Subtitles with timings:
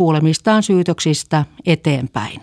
[0.00, 2.40] kuulemistaan syytöksistä eteenpäin.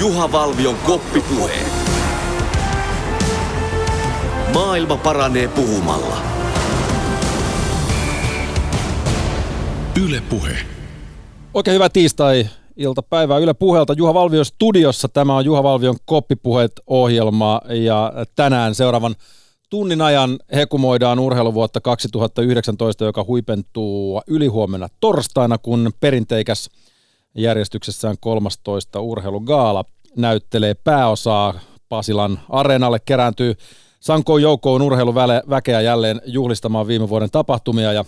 [0.00, 1.52] Juha Valvion koppipuhe.
[4.54, 6.16] Maailma paranee puhumalla.
[10.04, 10.58] Yle Puhe.
[11.54, 11.88] Oikein hyvää
[12.78, 13.92] tiistai-iltapäivää Yle Puheelta.
[13.92, 15.08] Juha Valvio studiossa.
[15.08, 19.14] Tämä on Juha Valvion koppipuheet-ohjelma ja tänään seuraavan
[19.70, 26.70] tunnin ajan hekumoidaan urheiluvuotta 2019, joka huipentuu ylihuomenna torstaina, kun perinteikäs
[27.34, 29.84] järjestyksessään 13 urheilugaala
[30.16, 31.54] näyttelee pääosaa
[31.88, 33.54] Pasilan areenalle kerääntyy
[34.00, 38.04] Sankoon joukkoon urheiluväkeä jälleen juhlistamaan viime vuoden tapahtumia ja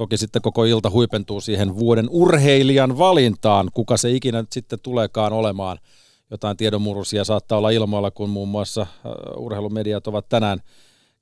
[0.00, 5.32] toki sitten koko ilta huipentuu siihen vuoden urheilijan valintaan, kuka se ikinä nyt sitten tuleekaan
[5.32, 5.78] olemaan.
[6.30, 8.86] Jotain tiedonmurusia saattaa olla ilmoilla, kun muun muassa
[9.36, 10.58] urheilumediat ovat tänään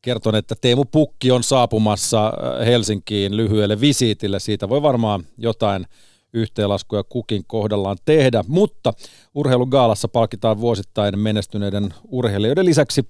[0.03, 2.33] kertoneet, että Teemu Pukki on saapumassa
[2.67, 4.41] Helsinkiin lyhyelle visiitille.
[4.41, 5.87] Siitä voi varmaan jotain
[6.33, 8.93] yhteenlaskuja kukin kohdallaan tehdä, mutta
[9.35, 13.09] urheilugaalassa palkitaan vuosittain menestyneiden urheilijoiden lisäksi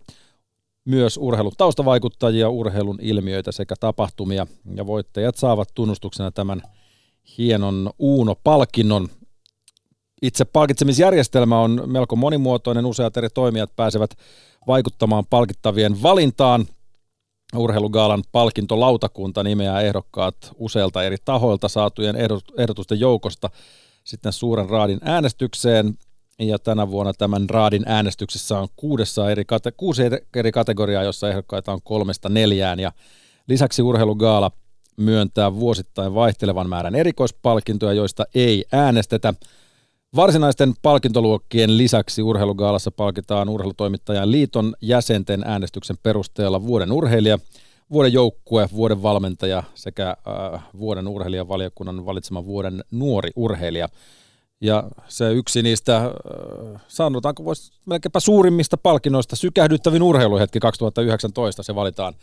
[0.89, 4.47] myös urheilun taustavaikuttajia, urheilun ilmiöitä sekä tapahtumia.
[4.75, 6.63] Ja voittajat saavat tunnustuksena tämän
[7.39, 9.09] hienon Uuno-palkinnon.
[10.23, 12.87] Itse palkitsemisjärjestelmä on melko monimuotoinen.
[12.87, 14.11] Useat eri toimijat pääsevät
[14.67, 16.67] vaikuttamaan palkittavien valintaan.
[17.57, 22.17] Urheilugaalan palkintolautakunta nimeää ehdokkaat useilta eri tahoilta saatujen
[22.59, 23.51] ehdotusten joukosta
[24.05, 25.95] sitten suuren raadin äänestykseen.
[26.39, 30.03] Ja tänä vuonna tämän raadin äänestyksessä on kuudessa eri kate- kuusi
[30.37, 32.81] eri kategoriaa, jossa ehdokkaita on kolmesta neljään.
[32.81, 32.93] Ja
[33.49, 34.51] lisäksi urheilugaala
[34.97, 39.35] myöntää vuosittain vaihtelevan määrän erikoispalkintoja, joista ei äänestetä.
[40.17, 47.39] Varsinaisten palkintoluokkien lisäksi urheilugaalassa palkitaan urheilutoimittajan liiton jäsenten äänestyksen perusteella vuoden urheilija,
[47.91, 50.09] vuoden joukkue, vuoden valmentaja sekä
[50.55, 53.89] äh, vuoden urheilijavaliokunnan valitsema vuoden nuori urheilija.
[54.61, 56.13] Ja se yksi niistä, äh,
[56.89, 62.15] sanotaanko voisi melkeinpä suurimmista palkinnoista, sykähdyttävin urheiluhetki 2019, se valitaan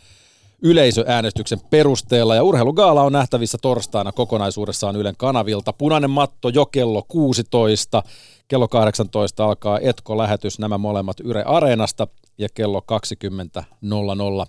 [0.62, 2.34] yleisöäänestyksen perusteella.
[2.34, 5.72] Ja urheilugaala on nähtävissä torstaina kokonaisuudessaan Ylen kanavilta.
[5.72, 8.02] Punainen matto jo kello 16.
[8.48, 12.06] Kello 18 alkaa Etko-lähetys, nämä molemmat Yle Areenasta.
[12.38, 14.46] Ja kello 20.00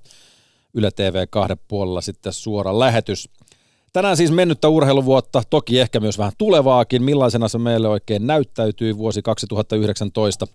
[0.73, 3.29] Yle TV kahden puolella sitten suora lähetys.
[3.97, 7.03] Tänään siis mennyttä urheiluvuotta, toki ehkä myös vähän tulevaakin.
[7.03, 10.47] Millaisena se meille oikein näyttäytyy vuosi 2019.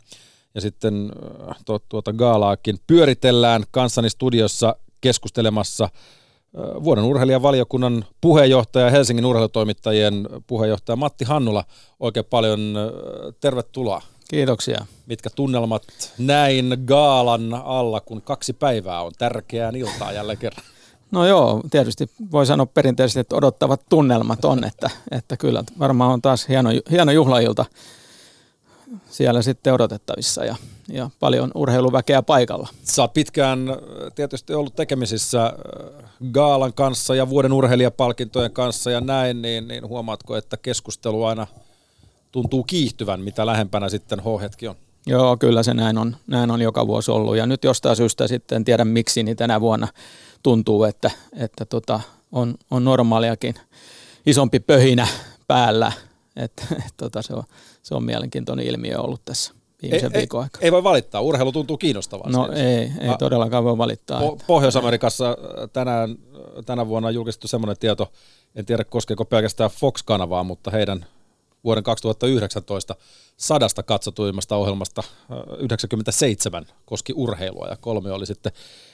[0.55, 1.13] Ja sitten
[1.51, 1.57] äh,
[1.89, 5.89] tuota gaalaakin pyöritellään kanssani studiossa keskustelemassa
[6.85, 11.65] vuoden urheilijavaliokunnan puheenjohtaja, Helsingin urheilutoimittajien puheenjohtaja Matti Hannula.
[12.01, 12.75] Oikein paljon
[13.41, 14.03] tervetuloa.
[14.29, 14.87] Kiitoksia.
[15.07, 15.83] Mitkä tunnelmat
[16.19, 20.72] näin gaalan alla, kun kaksi päivää on tärkeää iltaa jälleen kerran?
[21.13, 26.23] No joo, tietysti voi sanoa perinteisesti, että odottavat tunnelmat on, että, että kyllä varmaan on
[26.23, 27.65] taas hieno, hieno juhlailta
[29.11, 30.57] siellä sitten odotettavissa ja,
[30.89, 32.69] ja paljon urheiluväkeä paikalla.
[32.83, 33.77] Sä oot pitkään äh,
[34.15, 35.53] tietysti ollut tekemisissä äh,
[36.33, 41.47] Gaalan kanssa ja vuoden urheilijapalkintojen kanssa ja näin, niin, niin huomaatko, että keskustelu aina
[42.33, 44.75] tuntuu kiihtyvän, mitä lähempänä sitten H-hetki on?
[45.07, 48.57] Joo, kyllä se näin on, näin on joka vuosi ollut ja nyt jostain syystä sitten,
[48.57, 49.89] en tiedä miksi, niin tänä vuonna
[50.43, 52.01] tuntuu, että, että tota,
[52.33, 53.55] on, on normaaliakin
[54.27, 55.07] isompi pöhinä
[55.47, 55.93] päällä,
[56.37, 57.43] että et, tota, se on
[57.83, 60.63] se on mielenkiintoinen ilmiö ollut tässä viimeisen ei, viikon aikana.
[60.63, 62.31] Ei, ei voi valittaa, urheilu tuntuu kiinnostavaa.
[62.31, 64.21] No ei, ei todellakaan voi valittaa.
[64.21, 65.37] Po- Pohjois-Amerikassa äh,
[65.73, 66.17] tänään,
[66.67, 68.13] tänä vuonna on julkistettu semmoinen tieto,
[68.55, 71.07] en tiedä koskeeko pelkästään Fox-kanavaa, mutta heidän
[71.65, 72.95] vuoden 2019
[73.37, 75.03] sadasta katsotuimmasta ohjelmasta
[75.59, 78.53] 97 äh, koski urheilua ja kolme oli sitten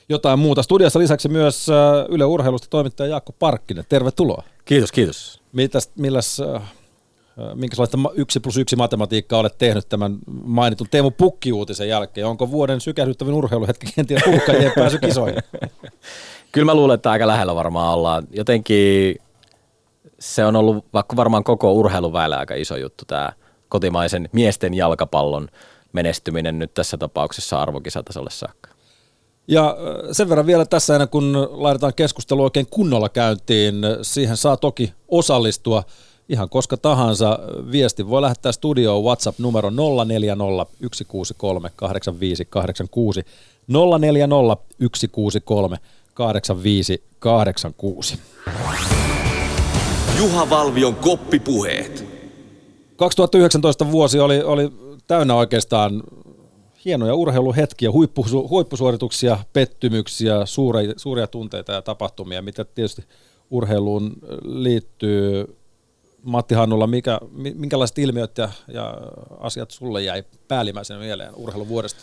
[0.09, 0.62] jotain muuta.
[0.62, 3.84] Studiassa lisäksi myös äh, Yle Urheilusta toimittaja Jaakko Parkkinen.
[3.89, 4.43] Tervetuloa.
[4.65, 5.41] Kiitos, kiitos.
[5.53, 6.41] Mitäs, milläs
[7.55, 12.27] minkälaista yksi plus yksi matematiikkaa olet tehnyt tämän mainitun Teemu Pukki-uutisen jälkeen?
[12.27, 15.43] Onko vuoden sykähdyttävin urheiluhetki kenties uhkajien pääsy kisoihin?
[16.53, 18.26] Kyllä mä luulen, että aika lähellä varmaan ollaan.
[18.31, 19.17] Jotenkin
[20.20, 23.32] se on ollut vaikka varmaan koko urheiluväellä aika iso juttu tämä
[23.69, 25.49] kotimaisen miesten jalkapallon
[25.93, 28.70] menestyminen nyt tässä tapauksessa arvokisatasolle saakka.
[29.49, 29.76] Ja
[30.12, 35.82] sen verran vielä tässä ennen kuin laitetaan keskustelu oikein kunnolla käyntiin, siihen saa toki osallistua–
[36.29, 37.38] ihan koska tahansa
[37.73, 43.25] viesti voi lähettää studioon WhatsApp numero 040 163 8586
[43.99, 44.56] 040
[44.94, 45.76] 163
[46.14, 48.19] 8586.
[50.19, 52.05] Juha Valvion koppipuheet.
[52.97, 54.73] 2019 vuosi oli, oli
[55.06, 56.03] täynnä oikeastaan
[56.85, 63.05] hienoja urheiluhetkiä, huippu, huippusuorituksia, pettymyksiä, suuria, suuria tunteita ja tapahtumia, mitä tietysti
[63.50, 64.12] urheiluun
[64.43, 65.56] liittyy.
[66.23, 67.21] Matti Hannulla, mikä,
[67.55, 68.94] minkälaiset ilmiöt ja, ja
[69.41, 72.00] asiat sulle jäi päällimmäisenä mieleen urheiluvuodesta?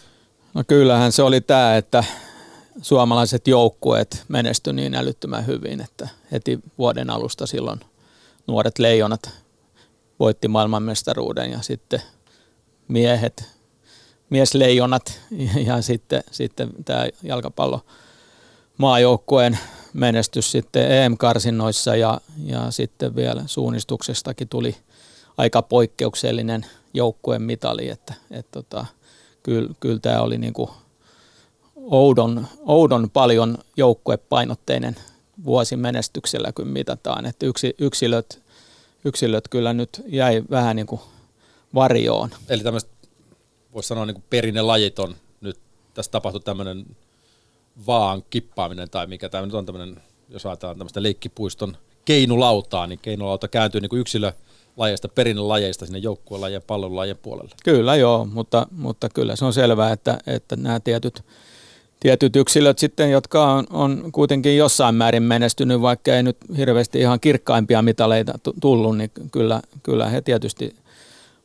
[0.54, 2.04] No kyllähän se oli tämä, että
[2.82, 7.80] suomalaiset joukkueet menesty niin älyttömän hyvin, että heti vuoden alusta silloin
[8.48, 9.30] nuoret leijonat
[10.20, 12.02] voitti maailmanmestaruuden ja sitten
[12.88, 13.50] miehet,
[14.30, 15.22] miesleijonat
[15.68, 17.86] ja sitten, sitten tämä jalkapallo
[18.78, 19.60] maajoukkueen
[19.94, 24.76] menestys sitten EM-karsinnoissa ja, ja sitten vielä suunnistuksestakin tuli
[25.38, 28.86] aika poikkeuksellinen joukkueen mitali, että et tota,
[29.44, 30.70] kyllä, kyllä tämä oli niinku
[31.76, 34.96] oudon, oudon paljon joukkuepainotteinen
[35.46, 37.26] vuosi menestyksellä, kun mitataan.
[37.26, 38.42] Että yksi, yksilöt,
[39.06, 41.02] yksilöt kyllä nyt jäi vähän niin kuin
[41.74, 42.30] varjoon.
[42.50, 42.92] Eli tämmöistä,
[43.74, 45.60] voisi sanoa niin kuin perinnelajit on nyt,
[45.94, 46.86] tässä tapahtui tämmöinen
[47.88, 53.48] vaan kippaaminen tai mikä tämä nyt on tämmöinen, jos ajatellaan tämmöistä leikkipuiston keinulautaa, niin keinulauta
[53.48, 54.32] kääntyy niin kuin yksilö
[54.78, 57.52] lajeista, perinnelajeista sinne joukkuelajien ja pallonlajien puolelle.
[57.64, 61.24] Kyllä joo, mutta, mutta kyllä se on selvää, että, että nämä tietyt
[62.06, 67.20] tietyt yksilöt sitten, jotka on, on kuitenkin jossain määrin menestynyt, vaikka ei nyt hirveästi ihan
[67.20, 70.76] kirkkaimpia mitaleita tullut, niin kyllä, kyllä he tietysti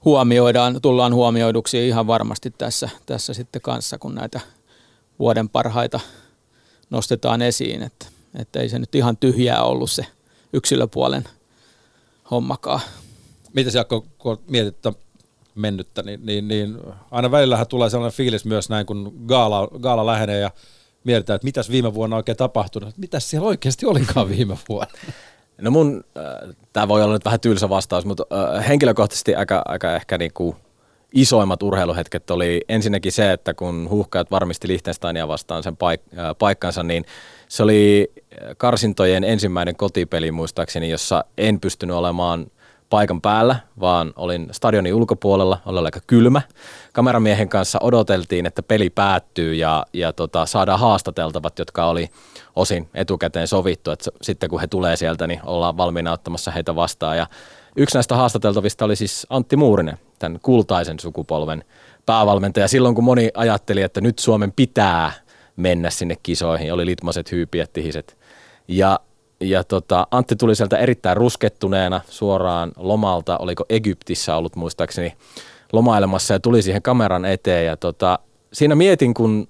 [0.04, 4.40] huomioidaan, tullaan huomioiduksi ihan varmasti tässä, tässä sitten kanssa, kun näitä
[5.18, 6.00] vuoden parhaita
[6.90, 8.06] nostetaan esiin, että,
[8.38, 10.06] että ei se nyt ihan tyhjää ollut se
[10.52, 11.24] yksilöpuolen
[12.30, 12.80] hommakaan.
[13.52, 14.76] Miten Jaakko, kun mietit
[15.55, 16.79] mennyttä, niin, niin, niin
[17.11, 20.50] aina välillähän tulee sellainen fiilis myös näin, kun gaala, gaala lähenee ja
[21.05, 24.93] mietitään, että mitäs viime vuonna oikein tapahtunut, mitäs siellä oikeasti olikaan viime vuonna.
[25.61, 28.26] No mun, äh, tämä voi olla nyt vähän tylsä vastaus, mutta
[28.56, 30.56] äh, henkilökohtaisesti aika, aika ehkä niinku
[31.12, 36.82] isoimmat urheiluhetket oli ensinnäkin se, että kun huuhkajat varmisti Liechtensteinia vastaan sen paik- äh, paikkansa,
[36.82, 37.05] niin
[37.49, 38.12] se oli
[38.56, 42.47] karsintojen ensimmäinen kotipeli muistaakseni, jossa en pystynyt olemaan–
[42.90, 46.42] paikan päällä, vaan olin stadionin ulkopuolella, oli aika kylmä.
[46.92, 52.08] Kameramiehen kanssa odoteltiin, että peli päättyy ja, ja tota, saadaan haastateltavat, jotka oli
[52.56, 57.16] osin etukäteen sovittu, että sitten kun he tulee sieltä, niin ollaan valmiina ottamassa heitä vastaan.
[57.16, 57.26] Ja
[57.76, 61.64] yksi näistä haastateltavista oli siis Antti Muurinen, tämän kultaisen sukupolven
[62.06, 62.69] päävalmentaja.
[62.69, 65.12] Silloin kun moni ajatteli, että nyt Suomen pitää
[65.56, 68.19] mennä sinne kisoihin, oli litmaset, hyypiet, tihiset.
[68.69, 69.00] Ja
[69.40, 75.12] ja tota, Antti tuli sieltä erittäin ruskettuneena suoraan lomalta, oliko Egyptissä ollut muistaakseni
[75.72, 77.66] lomailemassa ja tuli siihen kameran eteen.
[77.66, 78.19] Ja tota,
[78.52, 79.48] siinä mietin, kun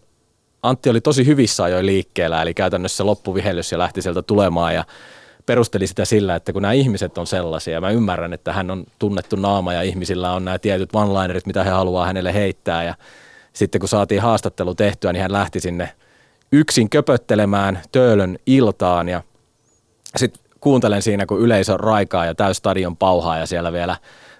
[0.62, 4.84] Antti oli tosi hyvissä ajoin liikkeellä, eli käytännössä loppuvihellys ja lähti sieltä tulemaan ja
[5.46, 9.36] perusteli sitä sillä, että kun nämä ihmiset on sellaisia, mä ymmärrän, että hän on tunnettu
[9.36, 12.94] naama ja ihmisillä on nämä tietyt one-linerit, mitä he haluaa hänelle heittää ja
[13.52, 15.92] sitten kun saatiin haastattelu tehtyä, niin hän lähti sinne
[16.52, 19.22] yksin köpöttelemään Töölön iltaan ja
[20.16, 23.96] sitten kuuntelen siinä, kun yleisö raikaa ja täys stadion pauhaa ja siellä vielä,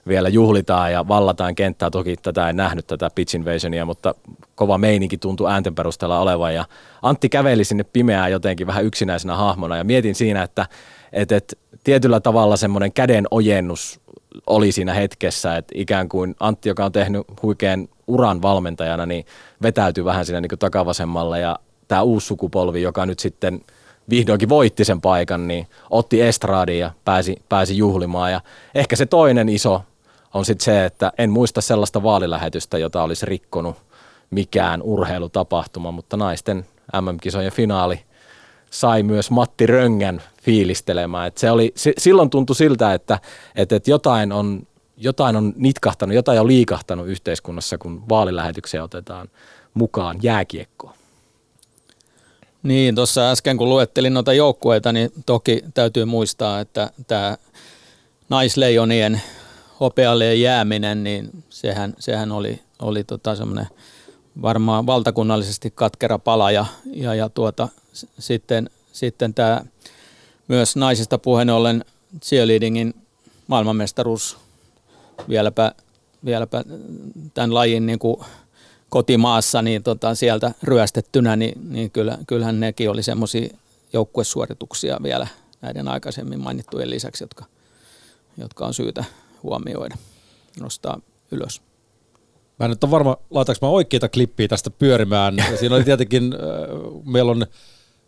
[0.08, 1.90] vielä juhlitaan ja vallataan kenttää.
[1.90, 4.14] Toki tätä en nähnyt tätä pitch invasionia, mutta
[4.54, 6.54] kova meininki tuntui äänten perusteella olevan.
[6.54, 6.64] Ja
[7.02, 10.66] Antti käveli sinne pimeään jotenkin vähän yksinäisenä hahmona ja mietin siinä, että
[11.12, 14.00] et, et, tietyllä tavalla semmoinen käden ojennus
[14.46, 19.24] oli siinä hetkessä, että ikään kuin Antti, joka on tehnyt huikean uran valmentajana, niin
[19.62, 21.58] vetäytyi vähän siinä niin takavasemmalle ja
[21.88, 23.60] tämä uusi sukupolvi, joka nyt sitten–
[24.10, 28.32] vihdoinkin voitti sen paikan, niin otti estradin ja pääsi, pääsi juhlimaan.
[28.32, 28.40] Ja
[28.74, 29.82] ehkä se toinen iso
[30.34, 33.76] on sitten se, että en muista sellaista vaalilähetystä, jota olisi rikkonut
[34.30, 36.66] mikään urheilutapahtuma, mutta naisten
[37.00, 38.00] MM-kisojen finaali
[38.70, 41.26] sai myös Matti Röngän fiilistelemään.
[41.26, 43.18] Et se oli, se, silloin tuntui siltä, että,
[43.54, 49.28] että, että jotain, on, jotain on nitkahtanut, jotain on liikahtanut yhteiskunnassa, kun vaalilähetykseen otetaan
[49.74, 50.99] mukaan jääkiekkoa.
[52.62, 57.36] Niin, tuossa äsken kun luettelin noita joukkueita, niin toki täytyy muistaa, että tämä
[58.28, 59.22] naisleijonien
[59.80, 63.66] hopealle jääminen, niin sehän, sehän oli, oli tota semmoinen
[64.42, 67.68] varmaan valtakunnallisesti katkera pala ja, ja, ja tuota,
[68.18, 69.64] sitten, sitten tämä
[70.48, 71.84] myös naisista puheen ollen
[72.22, 72.94] cheerleadingin
[73.46, 74.38] maailmanmestaruus
[75.28, 75.72] vieläpä,
[76.24, 76.64] vieläpä
[77.34, 78.16] tämän lajin niin kuin
[78.90, 83.48] kotimaassa niin tota, sieltä ryöstettynä, niin, niin kyllä, kyllähän nekin oli semmoisia
[83.92, 85.26] joukkuesuorituksia vielä
[85.60, 87.44] näiden aikaisemmin mainittujen lisäksi, jotka,
[88.38, 89.04] jotka on syytä
[89.42, 89.96] huomioida,
[90.60, 91.62] nostaa ylös.
[92.58, 95.34] Mä en nyt ole varma, laitaanko mä oikeita klippiä tästä pyörimään.
[95.60, 97.46] Siinä oli tietenkin, äh, meillä on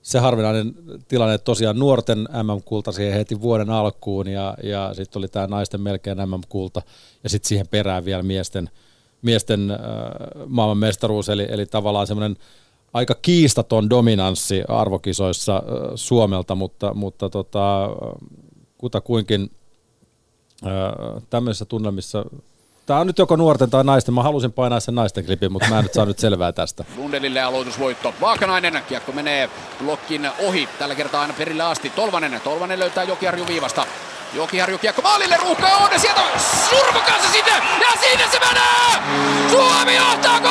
[0.02, 0.74] se harvinainen
[1.08, 5.80] tilanne, että tosiaan nuorten MM-kulta siihen heti vuoden alkuun ja, ja sitten oli tämä naisten
[5.80, 6.82] melkein MM-kulta
[7.24, 8.70] ja sitten siihen perään vielä miesten–
[9.22, 9.78] miesten äh,
[10.46, 12.36] maailmanmestaruus, eli, eli tavallaan semmoinen
[12.92, 15.62] aika kiistaton dominanssi arvokisoissa äh,
[15.94, 17.88] Suomelta, mutta, mutta tota,
[18.78, 19.50] kutakuinkin
[20.66, 22.24] äh, tämmöisissä tunnelmissa
[22.86, 24.14] Tämä on nyt joko nuorten tai naisten.
[24.14, 26.84] Mä halusin painaa sen naisten klipin, mutta mä en nyt saa nyt selvää tästä.
[26.96, 28.14] Lundelille aloitusvoitto.
[28.20, 28.82] Vaakanainen.
[28.88, 30.68] Kiekko menee blokkin ohi.
[30.78, 31.90] Tällä kertaa aina perille asti.
[31.90, 32.40] Tolvanen.
[32.44, 33.86] Tolvanen löytää Jokiharju viivasta.
[34.32, 35.36] Jokiharju kiekko maalille.
[35.36, 36.00] Ruuhka on.
[36.00, 36.20] Sieltä
[36.70, 37.52] Survo kanssa sinne.
[37.80, 39.02] Ja sinne se menee!
[39.50, 40.40] Suomi johtaa 3-2!
[40.40, 40.42] 1.26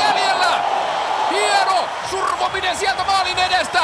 [0.00, 0.64] jäljellä.
[1.30, 3.80] Hieno survominen sieltä maalin edestä.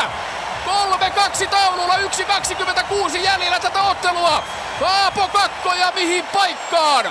[1.44, 4.42] 3-2 taululla, 1.26 jäljellä tätä ottelua.
[4.80, 7.04] Kaapo Kakko ja mihin paikkaan?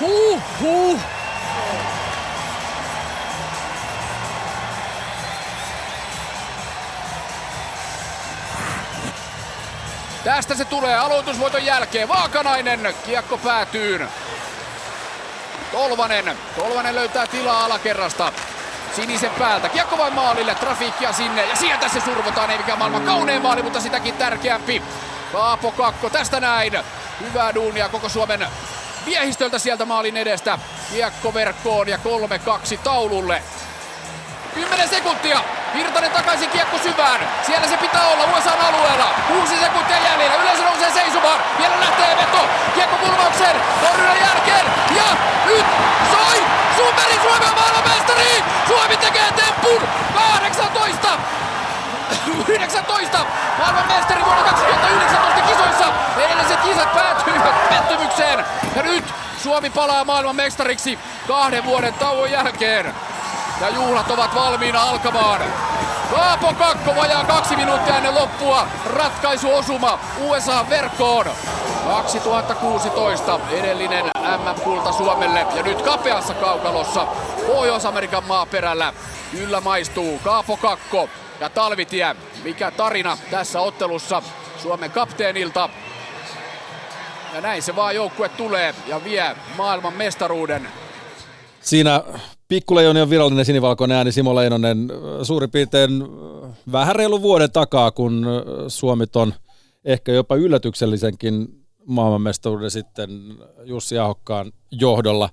[0.00, 1.00] Huh, huh.
[10.24, 12.08] Tästä se tulee aloitusvoiton jälkeen.
[12.08, 14.08] Vaakanainen, kiekko päätyy.
[15.72, 18.32] Tolvanen, Tolvanen löytää tilaa alakerrasta
[18.96, 19.68] sinisen päältä.
[19.68, 23.80] Kiekko vain maalille, trafiikkia sinne ja sieltä se survotaan, ei mikään maailman kaunein maali, mutta
[23.80, 24.82] sitäkin tärkeämpi.
[25.32, 26.72] Kaapo Kakko tästä näin.
[27.20, 28.46] Hyvää duunia koko Suomen
[29.06, 30.58] viehistöltä sieltä maalin edestä.
[30.92, 31.98] Kiekko verkkoon ja
[32.74, 33.42] 3-2 taululle.
[34.54, 35.40] 10 sekuntia.
[35.74, 37.20] Virtanen takaisin kiekko syvään.
[37.46, 39.08] Siellä se pitää olla USA alueella.
[39.28, 40.36] 6 sekuntia jäljellä.
[40.42, 41.38] Yleensä nousee seisomaan.
[41.58, 42.48] Vielä lähtee veto.
[42.74, 43.56] Kiekko kulmaukseen.
[43.80, 44.66] Torjunnan jälkeen.
[44.96, 45.04] Ja
[45.46, 45.66] nyt
[46.10, 46.42] soi.
[46.76, 48.44] Sundberg Suomen maailmanmestari.
[48.68, 49.88] Suomi tekee tempun.
[50.14, 51.08] 18.
[52.48, 53.18] 19
[53.58, 55.84] maailmanmestari vuonna 2019 kisoissa.
[56.16, 58.44] Eiliset kisat päättyivät pettymykseen.
[58.76, 59.04] Ja nyt
[59.42, 60.98] Suomi palaa maailmanmestariksi
[61.28, 62.94] kahden vuoden tauon jälkeen
[63.60, 65.40] ja juhlat ovat valmiina alkamaan.
[66.10, 68.66] Kaapo Kakko vajaa kaksi minuuttia ennen loppua.
[68.86, 71.26] Ratkaisuosuma USA verkkoon.
[71.86, 77.06] 2016 edellinen MM-kulta Suomelle ja nyt kapeassa kaukalossa
[77.46, 78.92] Pohjois-Amerikan maaperällä.
[79.30, 81.08] Kyllä maistuu Kaapo Kakko
[81.40, 82.16] ja Talvitie.
[82.44, 84.22] Mikä tarina tässä ottelussa
[84.58, 85.68] Suomen kapteenilta.
[87.34, 90.68] Ja näin se vaan joukkue tulee ja vie maailman mestaruuden
[91.60, 92.02] Siinä
[92.50, 94.88] Pikkuleijonin virallinen sinivalkoinen ääni Simo Leinonen
[95.22, 96.04] suurin piirtein
[96.72, 98.26] vähän reilu vuoden takaa, kun
[98.68, 99.34] Suomi on
[99.84, 103.10] ehkä jopa yllätyksellisenkin maailmanmestaruuden sitten
[103.64, 105.30] Jussi Ahokkaan johdolla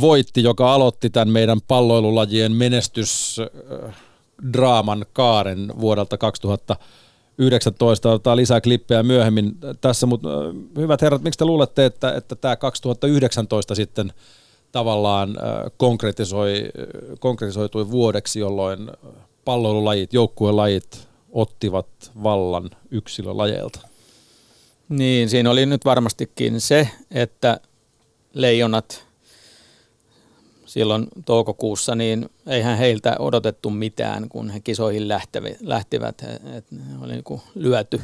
[0.00, 8.10] voitti, joka aloitti tämän meidän palloilulajien menestysdraaman kaaren vuodelta 2019.
[8.10, 10.28] Otetaan lisää klippejä myöhemmin tässä, mutta
[10.76, 14.12] hyvät herrat, miksi te luulette, että, että tämä 2019 sitten–
[14.72, 15.36] tavallaan
[15.76, 16.70] konkretisoi,
[17.18, 18.90] konkretisoitui vuodeksi, jolloin
[19.44, 21.86] palloilulajit, joukkuelajit ottivat
[22.22, 23.80] vallan yksilölajeilta.
[24.88, 27.60] Niin, siinä oli nyt varmastikin se, että
[28.34, 29.04] leijonat
[30.66, 35.08] silloin toukokuussa, niin eihän heiltä odotettu mitään, kun he kisoihin
[35.60, 36.22] lähtivät.
[36.56, 36.64] Et
[37.02, 38.00] oli niin kuin lyöty,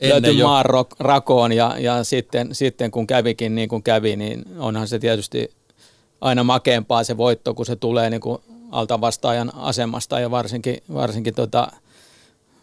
[0.00, 0.64] lyöty maan
[0.98, 5.50] rakoon ja, ja sitten, sitten kun kävikin niin kuin kävi, niin onhan se tietysti
[6.20, 10.20] aina makeampaa se voitto, kun se tulee niin kuin alta vastaajan asemasta.
[10.20, 11.72] Ja varsinkin, varsinkin tota,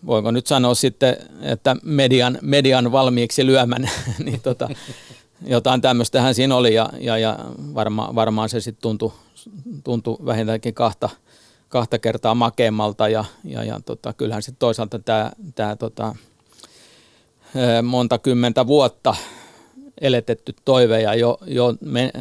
[0.06, 3.90] voinko nyt sanoa sitten, että median, median valmiiksi lyömän,
[4.26, 4.70] niin tota,
[5.46, 6.74] jotain tämmöistähän siinä oli.
[6.74, 7.40] Ja, ja, ja
[7.74, 9.14] varma, varmaan se sitten tuntui,
[9.84, 11.10] tuntui vähintäänkin kahta,
[11.70, 13.10] kahta kertaa makeammalta.
[13.10, 16.16] Ja, ja, ja tota, kyllähän sitten toisaalta tämä, tämä tota,
[17.84, 19.16] monta kymmentä vuotta
[20.02, 21.76] eletetty toive ja jo, jo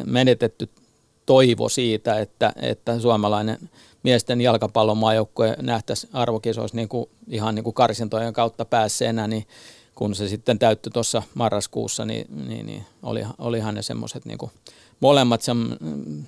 [0.05, 0.69] menetetty
[1.27, 3.69] toivo siitä, että, että suomalainen
[4.03, 9.47] miesten jalkapallon maajoukkue nähtäisi arvokisoissa niin kuin, ihan niin kuin karsintojen kautta päässeenä, niin
[9.95, 14.37] kun se sitten täyttyi tuossa marraskuussa, niin, niin, niin oli, olihan ne semmoiset niin
[14.99, 15.69] molemmat sem,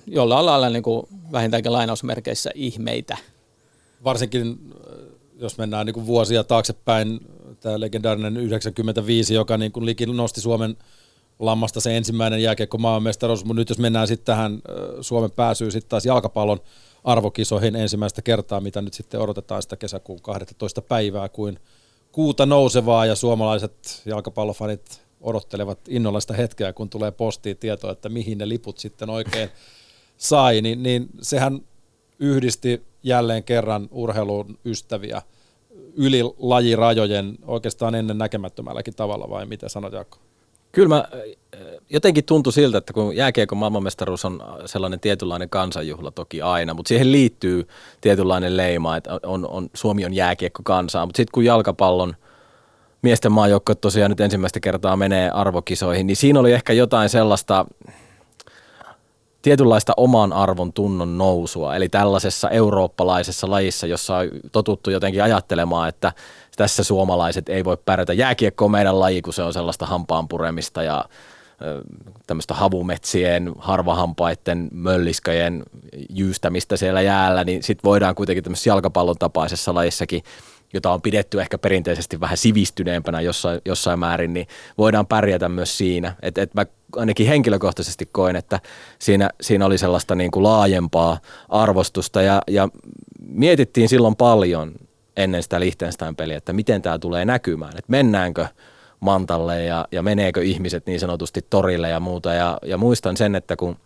[0.06, 3.16] jollain lailla niin kuin vähintäänkin lainausmerkeissä ihmeitä.
[4.04, 4.72] Varsinkin
[5.38, 7.20] jos mennään niin kuin vuosia taaksepäin,
[7.60, 10.76] tämä legendaarinen 95, joka niin kuin liki nosti Suomen–
[11.40, 14.62] lammasta se ensimmäinen jääkiekko maailmanmestaruus, mutta nyt jos mennään sitten tähän
[15.00, 16.60] Suomen pääsyyn sitten taas jalkapallon
[17.04, 21.58] arvokisoihin ensimmäistä kertaa, mitä nyt sitten odotetaan sitä kesäkuun 12 päivää kuin
[22.12, 28.38] kuuta nousevaa ja suomalaiset jalkapallofanit odottelevat innolla sitä hetkeä, kun tulee postiin tietoa, että mihin
[28.38, 29.48] ne liput sitten oikein
[30.16, 31.60] sai, niin, niin sehän
[32.18, 35.22] yhdisti jälleen kerran urheilun ystäviä
[35.94, 40.18] yli lajirajojen oikeastaan ennen näkemättömälläkin tavalla, vai mitä sanot Jaakko?
[40.72, 41.04] Kyllä mä
[41.90, 47.12] jotenkin tuntui siltä, että kun jääkiekon maailmanmestaruus on sellainen tietynlainen kansanjuhla toki aina, mutta siihen
[47.12, 47.68] liittyy
[48.00, 52.16] tietynlainen leima, että on, on, Suomi on jääkiekko kansaa, mutta sitten kun jalkapallon
[53.02, 57.66] miesten maajoukkue tosiaan nyt ensimmäistä kertaa menee arvokisoihin, niin siinä oli ehkä jotain sellaista
[59.42, 61.76] tietynlaista oman arvon tunnon nousua.
[61.76, 66.12] Eli tällaisessa eurooppalaisessa lajissa, jossa on totuttu jotenkin ajattelemaan, että
[66.60, 68.12] tässä suomalaiset ei voi pärjätä.
[68.12, 71.04] Jääkiekko on meidän laji, kun se on sellaista hampaanpuremista ja
[72.26, 75.62] tämmöistä havumetsien, harvahampaiden, mölliskajen
[76.10, 80.22] jyystämistä siellä jäällä, niin sitten voidaan kuitenkin tämmöisessä jalkapallon tapaisessa lajissakin
[80.72, 84.46] jota on pidetty ehkä perinteisesti vähän sivistyneempänä jossain, jossain määrin, niin
[84.78, 86.14] voidaan pärjätä myös siinä.
[86.22, 88.60] Et, et mä ainakin henkilökohtaisesti koen, että
[88.98, 92.68] siinä, siinä oli sellaista niin kuin laajempaa arvostusta ja, ja
[93.26, 94.72] mietittiin silloin paljon
[95.16, 98.46] ennen sitä Liechtenstein-peliä, että miten tämä tulee näkymään, että mennäänkö
[99.00, 102.32] mantalle ja, ja meneekö ihmiset niin sanotusti torille ja muuta.
[102.32, 103.76] Ja, ja muistan sen, että kun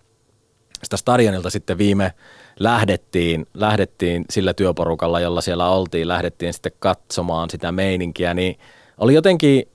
[0.83, 2.13] sitä stadionilta sitten viime
[2.61, 8.59] lähdettiin, lähdettiin sillä työporukalla, jolla siellä oltiin, lähdettiin sitten katsomaan sitä meininkiä, niin
[8.99, 9.69] oli jotenkin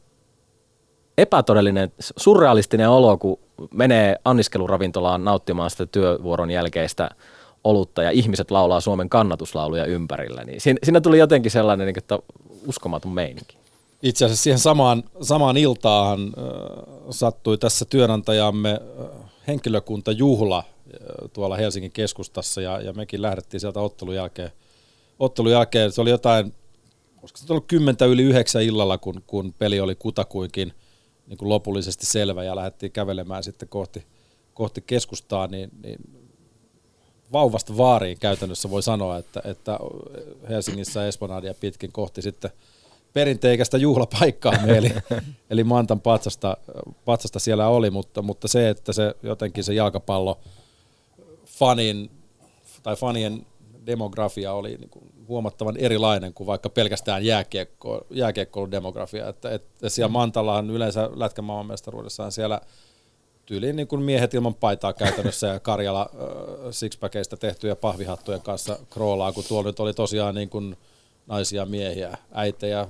[1.18, 3.40] epätodellinen, surrealistinen olo, kun
[3.74, 7.10] menee anniskeluravintolaan nauttimaan sitä työvuoron jälkeistä
[7.64, 10.44] olutta ja ihmiset laulaa Suomen kannatuslauluja ympärillä.
[10.44, 12.20] Niin siinä, siinä tuli jotenkin sellainen niin että
[12.68, 13.58] uskomaton meininki.
[14.04, 20.64] Itse asiassa siihen samaan, samaan iltaan äh, sattui tässä työnantajamme äh, henkilökuntajuhla
[21.34, 24.52] tuolla Helsingin keskustassa ja, ja mekin lähdettiin sieltä ottelun jälkeen.
[25.20, 26.54] Ottelun jälkeen se oli jotain,
[27.22, 30.74] olisiko se ollut kymmentä yli yhdeksän illalla, kun, kun peli oli kutakuinkin
[31.28, 34.06] niin kuin lopullisesti selvä ja lähdettiin kävelemään sitten kohti,
[34.54, 36.00] kohti keskustaa, niin, niin
[37.32, 39.80] vauvasta vaariin käytännössä voi sanoa, että, että
[40.50, 42.52] Helsingissä Esponadia pitkin kohti sitten
[43.14, 44.92] perinteikästä juhlapaikkaa eli,
[45.50, 46.58] eli Mantan patsasta,
[47.06, 50.40] patsasta siellä oli, mutta, mutta se, että se jotenkin se jalkapallo–
[51.60, 52.12] fanin
[52.84, 53.46] tai fanien
[53.86, 59.30] demografia oli niin kuin huomattavan erilainen kuin vaikka pelkästään jääkiekko, jääkiekkoilun demografia.
[59.30, 60.14] Että, että siellä mm.
[60.14, 62.62] Mantallahan yleensä lätkän maailmanmestaruudessaan siellä
[63.50, 66.10] tyyliin niin kuin miehet ilman paitaa käytännössä ja Karjala
[66.72, 70.78] sixpackeista tehtyjä pahvihattujen kanssa kroolaa, kun tuolla nyt oli tosiaan niin kuin
[71.28, 72.88] naisia, miehiä, äitejä,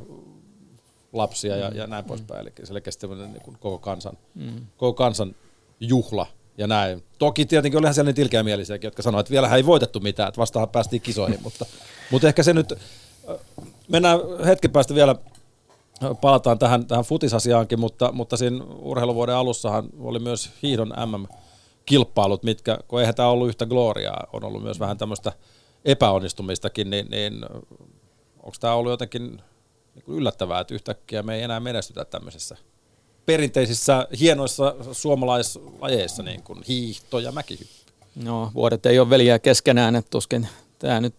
[1.13, 2.41] lapsia ja, ja näin poispäin.
[2.41, 4.65] Eli selkeästi niin kuin koko, kansan, mm.
[4.77, 5.35] koko kansan
[5.79, 6.25] juhla
[6.57, 7.03] ja näin.
[7.17, 10.69] Toki tietenkin olihan siellä niitä ilkeämielisiäkin, jotka sanoivat, että vielä ei voitettu mitään, että vastahan
[10.69, 11.65] päästiin kisoihin, mutta,
[12.11, 12.73] mutta ehkä se nyt,
[13.87, 15.15] mennään hetken päästä vielä,
[16.21, 22.99] palataan tähän, tähän futisasiaankin, mutta, mutta siinä urheiluvuoden alussahan oli myös hiihdon MM-kilpailut, mitkä, kun
[22.99, 25.31] eihän tämä ollut yhtä gloriaa, on ollut myös vähän tämmöistä
[25.85, 27.45] epäonnistumistakin, niin, niin
[28.37, 29.41] onko tämä ollut jotenkin
[30.07, 32.57] yllättävää, että yhtäkkiä me ei enää menestytä tämmöisessä
[33.25, 37.73] perinteisissä hienoissa suomalaislajeissa, niin kuin hiihto ja mäkihyppy?
[38.15, 40.47] No, vuodet ei ole veliä keskenään, että tuskin
[40.79, 41.15] tämä nyt,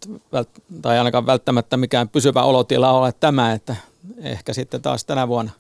[0.83, 3.77] tai ainakaan välttämättä mikään pysyvä olotila ole tämä, että
[4.23, 5.51] ehkä sitten taas tänä vuonna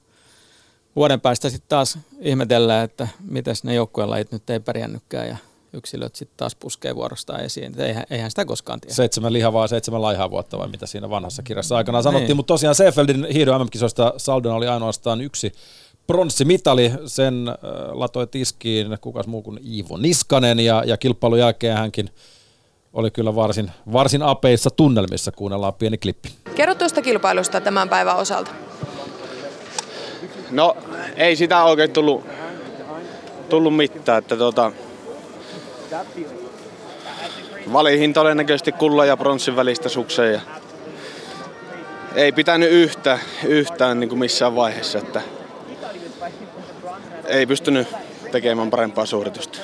[0.96, 5.37] vuoden päästä sitten taas ihmetellään, että miten ne joukkueen lajit nyt ei pärjännytkään ja
[5.72, 7.81] yksilöt sitten taas puskee vuorostaan esiin.
[7.81, 8.94] Eihän, eihän sitä koskaan tiedä.
[8.94, 12.37] Seitsemän lihavaa, seitsemän laihaa vuotta vai mitä siinä vanhassa kirjassa aikana sanottiin, niin.
[12.37, 15.53] mutta tosiaan Seefeldin hiidon MM-kisoista saldona oli ainoastaan yksi
[16.07, 17.55] pronssimitali, sen äh,
[17.92, 22.11] latoi tiskiin kukas muu kuin Iivo Niskanen ja, ja kilpailun jälkeen hänkin
[22.92, 25.33] oli kyllä varsin, varsin apeissa tunnelmissa.
[25.33, 26.49] Kuunnellaan pieni klippi.
[26.54, 28.50] Kerro tuosta kilpailusta tämän päivän osalta.
[30.50, 30.76] No
[31.16, 32.24] ei sitä oikein tullut,
[33.48, 34.18] tullut mitään.
[34.18, 34.72] Että tota,
[37.72, 40.40] valihin todennäköisesti kullan ja pronssin välistä sukseen.
[42.14, 44.98] ei pitänyt yhtä, yhtään niin kuin missään vaiheessa.
[44.98, 45.22] Että
[47.26, 47.88] ei pystynyt
[48.32, 49.58] tekemään parempaa suoritusta.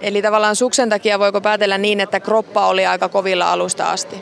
[0.00, 4.20] Eli tavallaan suksen takia voiko päätellä niin, että kroppa oli aika kovilla alusta asti?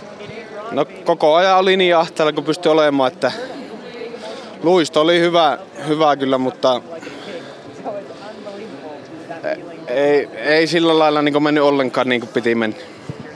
[0.75, 3.33] No koko ajan oli niin ahtaalla kun pystyi olemaan, että
[4.63, 5.59] luisto oli hyvä,
[5.89, 6.81] hyvä kyllä, mutta
[9.89, 12.77] ei, ei sillä lailla niin mennyt ollenkaan niin kuin piti mennä.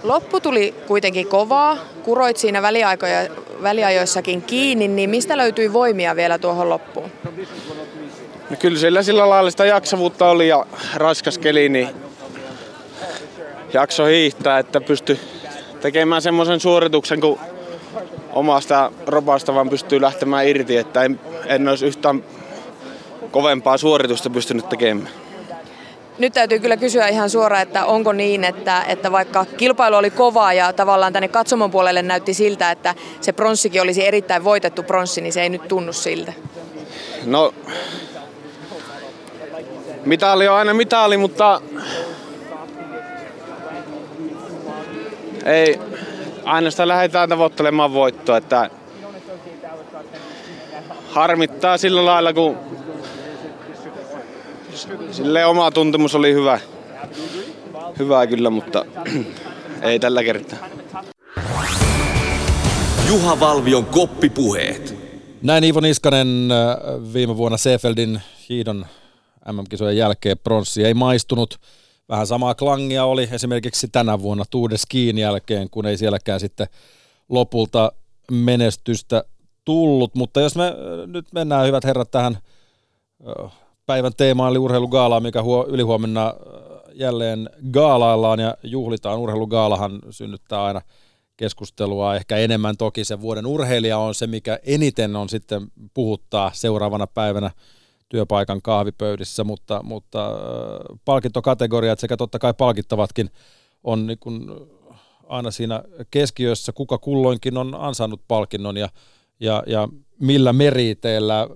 [0.02, 3.28] Loppu tuli kuitenkin kovaa, kuroit siinä väliaikoja,
[3.62, 7.10] väliajoissakin kiinni, niin mistä löytyi voimia vielä tuohon loppuun?
[8.50, 11.88] No kyllä sillä sillä lailla sitä jaksavuutta oli ja raskas keli, niin
[13.72, 15.18] jakso hiihtää, että pysty
[15.80, 17.38] tekemään semmoisen suorituksen, kun
[18.32, 22.24] omasta robasta vaan pystyy lähtemään irti, että en, en olisi yhtään
[23.30, 25.08] kovempaa suoritusta pystynyt tekemään.
[26.18, 30.52] Nyt täytyy kyllä kysyä ihan suoraan, että onko niin, että, että vaikka kilpailu oli kova
[30.52, 35.32] ja tavallaan tänne katsomon puolelle näytti siltä, että se pronssikin olisi erittäin voitettu pronssi, niin
[35.32, 36.32] se ei nyt tunnu siltä.
[37.24, 37.54] No
[40.04, 41.60] Mitali on aina mitali, mutta
[45.48, 45.78] ei
[46.44, 48.70] aina sitä lähdetään tavoittelemaan voittoa, että
[51.08, 52.56] harmittaa sillä lailla, kun
[55.10, 56.60] sille oma tuntemus oli hyvä.
[57.98, 58.84] Hyvä kyllä, mutta
[59.82, 60.58] ei tällä kertaa.
[63.08, 64.98] Juha Valvion koppipuheet.
[65.42, 68.86] Näin Ivo Niskanen äh, viime vuonna Seefeldin hiidon
[69.52, 71.60] MM-kisojen jälkeen pronssi ei maistunut.
[72.08, 76.66] Vähän samaa klangia oli esimerkiksi tänä vuonna Tuude Skiin jälkeen, kun ei sielläkään sitten
[77.28, 77.92] lopulta
[78.30, 79.24] menestystä
[79.64, 80.14] tullut.
[80.14, 80.74] Mutta jos me äh,
[81.06, 82.38] nyt mennään, hyvät herrat, tähän
[83.44, 83.52] äh,
[83.86, 86.34] päivän teemaan, eli urheilugaalaan, mikä huo, ylihuomenna
[86.94, 89.18] jälleen gaalaillaan ja juhlitaan.
[89.18, 90.80] Urheilugaalahan synnyttää aina–
[91.38, 92.16] keskustelua.
[92.16, 95.62] Ehkä enemmän toki se vuoden urheilija on se, mikä eniten on sitten
[95.94, 97.50] puhuttaa seuraavana päivänä
[98.08, 100.30] työpaikan kahvipöydissä, mutta, mutta
[101.04, 103.30] palkintokategoriat sekä totta kai palkittavatkin
[103.84, 104.50] on niin kuin
[105.26, 108.88] aina siinä keskiössä, kuka kulloinkin on ansainnut palkinnon ja,
[109.40, 109.88] ja, ja
[110.20, 111.48] millä meriteillä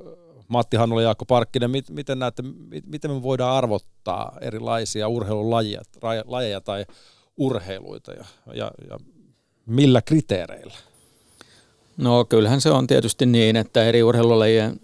[0.48, 2.42] Matti Hanula ja Jaakko Parkkinen, miten näette,
[2.86, 5.82] miten me voidaan arvottaa erilaisia urheilulajeja
[6.26, 6.84] lajeja tai
[7.36, 8.98] urheiluita ja, ja, ja
[9.66, 10.74] millä kriteereillä?
[11.96, 14.80] No kyllähän se on tietysti niin, että eri urheilulajien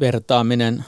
[0.00, 0.84] vertaaminen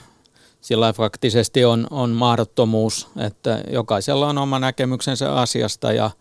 [0.61, 6.11] sillä faktisesti on, on mahdottomuus, että jokaisella on oma näkemyksensä asiasta ja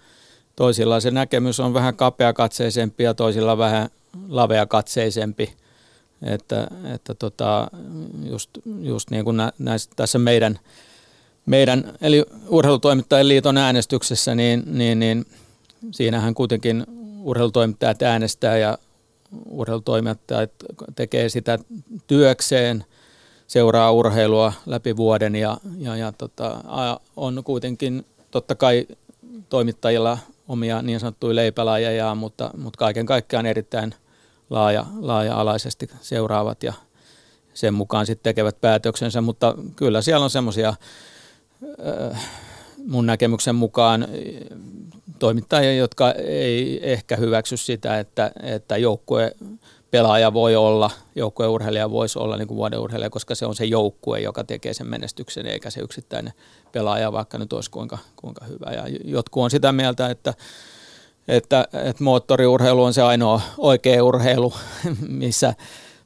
[0.57, 3.88] toisilla se näkemys on vähän kapeakatseisempi ja toisilla vähän
[4.29, 5.53] laveakatseisempi.
[6.22, 7.70] Että, että tota,
[8.31, 8.50] just,
[8.81, 10.59] just niin kuin näissä, tässä meidän,
[11.46, 15.26] meidän eli Urheilutoimittajien liiton äänestyksessä, niin, niin, niin
[15.90, 16.87] siinähän kuitenkin
[17.22, 18.79] urheilutoimittajat äänestää ja
[19.50, 20.50] urheilutoimittajat
[20.96, 21.59] tekee sitä
[22.07, 22.85] työkseen,
[23.50, 26.60] seuraa urheilua läpi vuoden ja, ja, ja tota,
[27.16, 28.86] on kuitenkin totta kai
[29.48, 33.94] toimittajilla omia niin sanottuja leipälajeja, mutta, mutta kaiken kaikkiaan erittäin
[34.50, 36.72] laaja, laaja-alaisesti seuraavat ja
[37.54, 40.74] sen mukaan sitten tekevät päätöksensä, mutta kyllä siellä on semmoisia
[42.86, 44.08] mun näkemyksen mukaan
[45.18, 49.36] toimittajia, jotka ei ehkä hyväksy sitä, että, että joukkue
[49.90, 54.44] pelaaja voi olla, joukkueurheilija voisi olla niin kuin vuodenurheilija, koska se on se joukkue, joka
[54.44, 56.33] tekee sen menestyksen, eikä se yksittäinen
[56.72, 58.70] pelaaja, vaikka nyt olisi kuinka, kuinka hyvä.
[58.70, 60.35] Ja jotkut on sitä mieltä, että,
[61.29, 64.53] että, että moottoriurheilu on se ainoa oikea urheilu,
[65.09, 65.55] missä,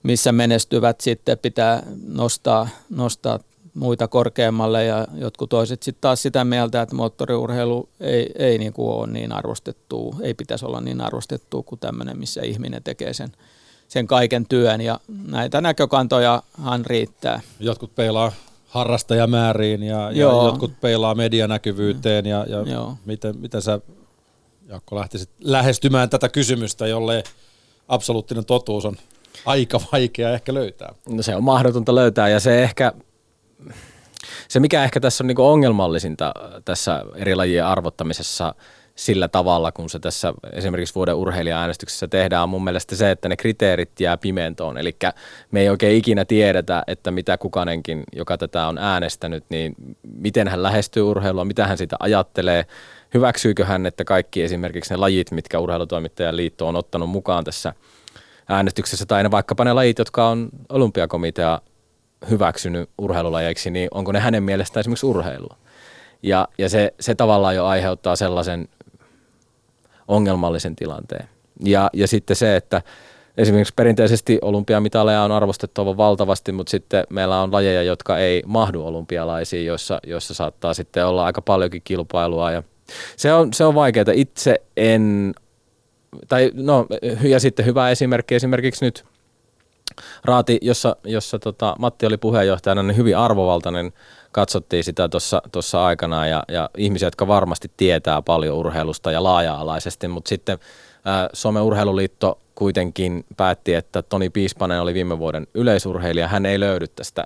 [0.02, 3.38] missä menestyvät sitten pitää nostaa, nostaa
[3.74, 8.88] muita korkeammalle ja jotkut toiset sitten taas sitä mieltä, että moottoriurheilu ei, ei niin kuin
[8.88, 13.32] ole niin arvostettu, ei pitäisi olla niin arvostettu kuin tämmöinen, missä ihminen tekee sen,
[13.88, 17.40] sen kaiken työn ja näitä näkökantojahan riittää.
[17.60, 18.32] Jotkut peilaa
[18.68, 23.80] harrastajamääriin ja, ja jotkut peilaa medianäkyvyyteen ja, ja miten, miten sä
[24.68, 27.24] Jaakko lähtisit lähestymään tätä kysymystä, jolle
[27.88, 28.96] absoluuttinen totuus on
[29.46, 30.94] aika vaikea ehkä löytää.
[31.08, 32.92] No se on mahdotonta löytää ja se ehkä
[34.48, 38.54] se, mikä ehkä tässä on niin ongelmallisinta tässä eri lajien arvottamisessa
[38.94, 43.36] sillä tavalla, kun se tässä esimerkiksi vuoden urheilija-äänestyksessä tehdään, on mun mielestä se, että ne
[43.36, 44.78] kriteerit jää pimentoon.
[44.78, 44.96] Eli
[45.50, 50.62] me ei oikein ikinä tiedetä, että mitä kukanenkin, joka tätä on äänestänyt, niin miten hän
[50.62, 52.66] lähestyy urheilua, mitä hän sitä ajattelee,
[53.14, 57.74] hyväksyykö hän, että kaikki esimerkiksi ne lajit, mitkä Urheilutoimittajan liitto on ottanut mukaan tässä
[58.48, 61.60] äänestyksessä, tai ne vaikkapa ne lajit, jotka on olympiakomitea
[62.30, 65.56] hyväksynyt urheilulajeiksi, niin onko ne hänen mielestään esimerkiksi urheilua?
[66.22, 68.68] Ja, ja se, se tavallaan jo aiheuttaa sellaisen
[70.08, 71.28] ongelmallisen tilanteen.
[71.64, 72.82] Ja, ja sitten se, että
[73.36, 78.86] esimerkiksi perinteisesti olympiamitaleja on arvostettu aivan valtavasti, mutta sitten meillä on lajeja, jotka ei mahdu
[78.86, 82.52] olympialaisiin, joissa, joissa saattaa sitten olla aika paljonkin kilpailua.
[82.52, 82.62] Ja
[83.16, 84.04] se on, se on vaikeaa.
[84.12, 85.34] Itse en,
[86.28, 86.86] tai no,
[87.22, 89.04] ja sitten hyvä esimerkki esimerkiksi nyt
[90.24, 93.92] raati, jossa, jossa tota, Matti oli puheenjohtajana, niin hyvin arvovaltainen
[94.32, 95.08] katsottiin sitä
[95.52, 100.58] tuossa aikana ja, ja ihmisiä, jotka varmasti tietää paljon urheilusta ja laaja-alaisesti, mutta sitten
[101.04, 106.86] ää, Suomen urheiluliitto kuitenkin päätti, että Toni Piispanen oli viime vuoden yleisurheilija, hän ei löydy
[106.88, 107.24] tästä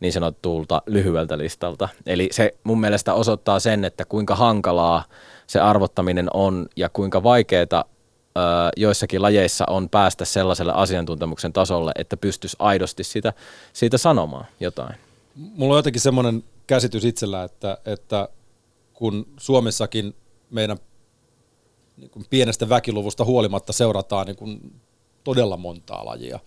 [0.00, 1.88] niin sanottuulta lyhyeltä listalta.
[2.06, 5.04] Eli se mun mielestä osoittaa sen, että kuinka hankalaa
[5.46, 7.84] se arvottaminen on ja kuinka vaikeaa
[8.76, 13.32] joissakin lajeissa on päästä sellaiselle asiantuntemuksen tasolle, että pystyisi aidosti sitä,
[13.72, 14.94] siitä sanomaan jotain.
[15.34, 18.28] Mulla on jotenkin semmoinen käsitys itsellä, että, että
[18.94, 20.14] kun Suomessakin
[20.50, 20.78] meidän
[21.96, 24.80] niin kuin pienestä väkiluvusta huolimatta seurataan niin kuin
[25.24, 26.38] todella montaa lajia,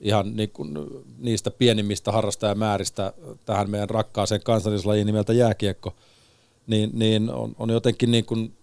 [0.00, 0.74] ihan niin kuin
[1.18, 3.12] niistä pienimmistä harrastajamääristä
[3.44, 5.94] tähän meidän rakkaaseen kansallislajiin nimeltä jääkiekko,
[6.66, 8.57] niin, niin on, on jotenkin niin kuin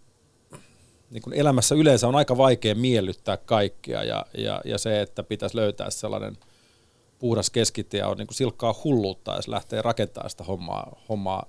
[1.16, 5.56] niin kuin elämässä yleensä on aika vaikea miellyttää kaikkia ja, ja, ja se, että pitäisi
[5.56, 6.38] löytää sellainen
[7.20, 11.46] puhdas keskitie on niin kuin silkkaa hulluutta, jos lähtee rakentamaan sitä hommaa, hommaa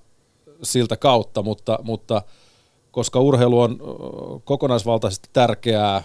[0.62, 2.22] siltä kautta, mutta, mutta
[2.90, 3.78] koska urheilu on
[4.44, 6.02] kokonaisvaltaisesti tärkeää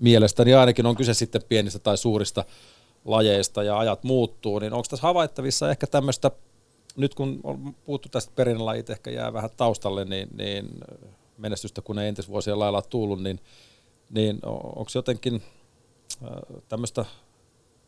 [0.00, 2.44] mielestäni, ainakin on kyse sitten pienistä tai suurista
[3.04, 6.30] lajeista ja ajat muuttuu, niin onko tässä havaittavissa ehkä tämmöistä,
[6.96, 10.68] nyt kun on puhuttu tästä perinnälajit ehkä jää vähän taustalle, niin, niin
[11.38, 13.40] menestystä kun ei entisvuosien lailla tullut, niin,
[14.10, 15.42] niin onko jotenkin
[16.68, 17.04] tämmöistä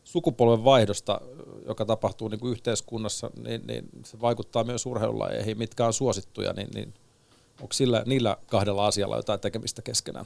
[0.03, 1.21] sukupolven vaihdosta,
[1.67, 6.69] joka tapahtuu niin kuin yhteiskunnassa, niin, niin se vaikuttaa myös urheilulajeihin, mitkä on suosittuja, niin,
[6.73, 6.93] niin
[7.61, 10.25] onko sillä, niillä kahdella asialla jotain tekemistä keskenään?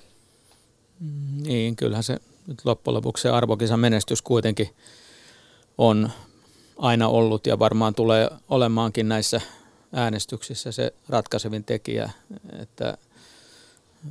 [1.00, 4.70] Mm, niin, kyllähän se nyt loppujen lopuksi se arvokisan menestys kuitenkin
[5.78, 6.12] on
[6.78, 9.42] aina ollut ja varmaan tulee olemaankin näissä
[9.94, 12.10] äänestyksissä se ratkaisevin tekijä,
[12.60, 12.98] että,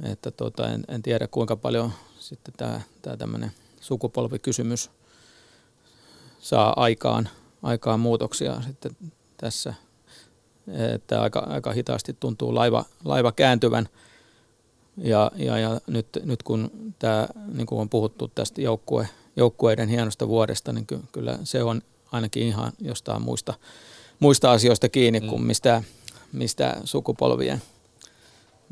[0.02, 4.90] että tota, en, en tiedä kuinka paljon sitten tämä, tämä tämmöinen sukupolvikysymys
[6.40, 7.28] saa aikaan,
[7.62, 8.96] aikaan muutoksia sitten
[9.36, 9.74] tässä,
[10.94, 13.88] että aika, aika hitaasti tuntuu laiva, laiva kääntyvän.
[14.96, 20.28] Ja, ja, ja nyt, nyt kun tämä, niin kuin on puhuttu tästä joukkue, joukkueiden hienosta
[20.28, 23.54] vuodesta, niin ky, kyllä se on ainakin ihan jostain muista,
[24.20, 25.26] muista asioista kiinni mm.
[25.26, 25.82] kuin mistä,
[26.32, 27.62] mistä sukupolvien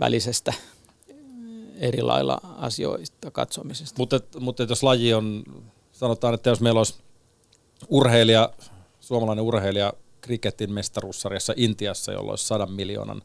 [0.01, 0.53] välisestä
[1.81, 3.99] eri lailla asioista katsomisesta.
[3.99, 5.45] Mutta, mutta jos laji on,
[5.93, 6.95] sanotaan, että jos meillä olisi
[7.89, 8.51] urheilija,
[9.01, 13.23] suomalainen urheilija kriketin mestaruussarjassa Intiassa, jolla olisi sadan miljoonan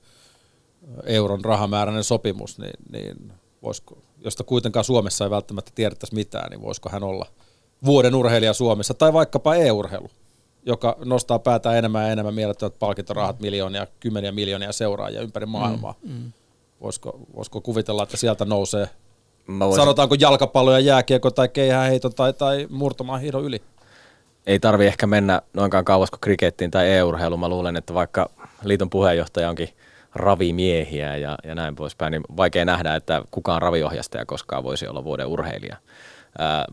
[1.06, 3.34] euron rahamääräinen sopimus, niin, niin
[3.64, 7.26] voisiko, josta kuitenkaan Suomessa ei välttämättä tiedettäisi mitään, niin voisiko hän olla
[7.86, 10.08] vuoden urheilija Suomessa, tai vaikkapa e-urheilu,
[10.66, 15.96] joka nostaa päätään enemmän ja enemmän mielettömät palkintorahat, miljoonia, kymmeniä miljoonia seuraajia ympäri mm, maailmaa.
[16.04, 16.32] Mm, mm.
[16.82, 18.90] Voisiko, voisiko kuvitella, että sieltä nousee,
[19.60, 19.82] voisin...
[19.82, 23.62] sanotaanko jalkapallo ja jääkiekko tai keihäheito tai, tai murtomaan hiidon yli?
[24.48, 27.40] ei tarvi ehkä mennä noinkaan kauas kuin krikettiin tai e-urheiluun.
[27.40, 28.30] Mä luulen, että vaikka
[28.64, 29.70] liiton puheenjohtaja onkin
[30.16, 35.28] ravimiehiä ja, ja näin poispäin, niin vaikea nähdä, että kukaan raviohjastaja koskaan voisi olla vuoden
[35.28, 35.78] urheilija.
[36.38, 36.66] Ää,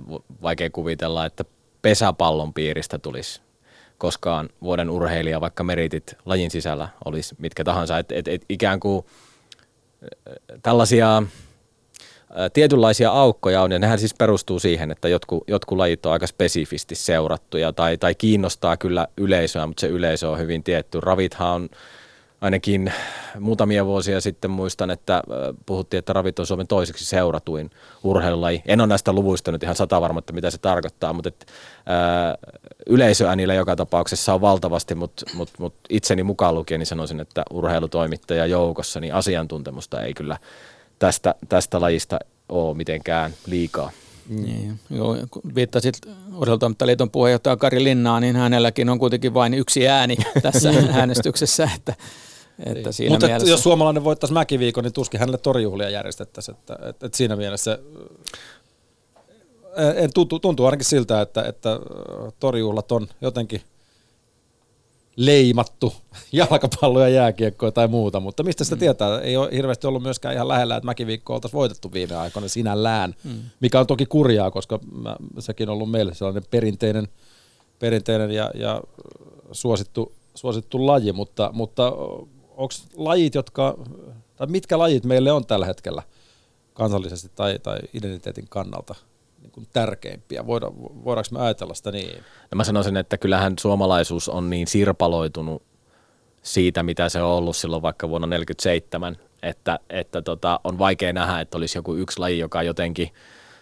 [0.43, 1.45] vaikea kuvitella, että
[1.83, 3.41] pesäpallon piiristä tulisi
[3.99, 7.99] koskaan vuoden urheilija, vaikka meritit lajin sisällä olisi mitkä tahansa.
[7.99, 9.07] Et, et, et ikään kuin
[10.63, 11.23] tällaisia
[12.53, 16.95] tietynlaisia aukkoja on, ja nehän siis perustuu siihen, että jotkut, jotkut lajit on aika spesifisti
[16.95, 21.01] seurattuja tai, tai kiinnostaa kyllä yleisöä, mutta se yleisö on hyvin tietty.
[21.01, 21.69] Ravithan on
[22.41, 22.93] ainakin
[23.41, 25.23] muutamia vuosia sitten muistan, että
[25.67, 27.71] puhuttiin, että ravit on Suomen toiseksi seuratuin
[28.05, 28.63] urheilulaji.
[28.67, 31.47] En ole näistä luvuista nyt ihan sata varma, että mitä se tarkoittaa, mutta et,
[31.87, 32.35] ää,
[32.87, 37.43] yleisöä niillä joka tapauksessa on valtavasti, mutta mut, mut itseni mukaan lukien niin sanoisin, että
[37.51, 40.39] urheilutoimittaja joukossa niin asiantuntemusta ei kyllä
[40.99, 43.91] tästä, tästä lajista ole mitenkään liikaa.
[44.29, 45.99] Niin, joo, kun viittasit
[46.37, 51.95] urheilutoimittajaliiton puheenjohtaja Kari Linnaa, niin hänelläkin on kuitenkin vain yksi ääni tässä äänestyksessä, että,
[52.59, 52.93] että niin.
[52.93, 53.51] siinä Mutta mielessä...
[53.51, 57.79] jos suomalainen voittaisi mäkiviikon, niin tuskin hänelle torijuhlia järjestettäisiin, että, että, että siinä mielessä
[59.97, 61.81] en, tuntuu, tuntuu ainakin siltä, että, että
[62.41, 63.63] torijuhlat on jotenkin–
[65.19, 65.93] leimattu
[66.33, 68.81] jalkapallo ja jääkiekkoa tai muuta, mutta mistä sitä mm.
[68.81, 69.21] tietää?
[69.21, 73.41] Ei ole hirveästi ollut myöskään ihan lähellä, että mäkiviikko oltaisiin voitettu viime aikoina sinällään, mm.
[73.61, 77.09] mikä on toki kurjaa, koska mä, sekin on ollut meille sellainen perinteinen,
[77.79, 78.83] perinteinen ja, ja
[79.53, 81.93] suosittu, suosittu laji, mutta, mutta
[82.59, 83.79] onko lajit, jotka,
[84.37, 86.03] tai mitkä lajit meille on tällä hetkellä
[86.75, 88.95] kansallisesti tai, tai identiteetin kannalta–
[89.43, 90.47] niin kuin tärkeimpiä?
[90.47, 90.71] Voida,
[91.05, 92.17] voidaanko me ajatella sitä niin?
[92.51, 95.63] No mä sanoisin, että kyllähän suomalaisuus on niin sirpaloitunut
[96.43, 101.41] siitä, mitä se on ollut silloin vaikka vuonna 1947, että, että tota, on vaikea nähdä,
[101.41, 103.09] että olisi joku yksi laji, joka jotenkin–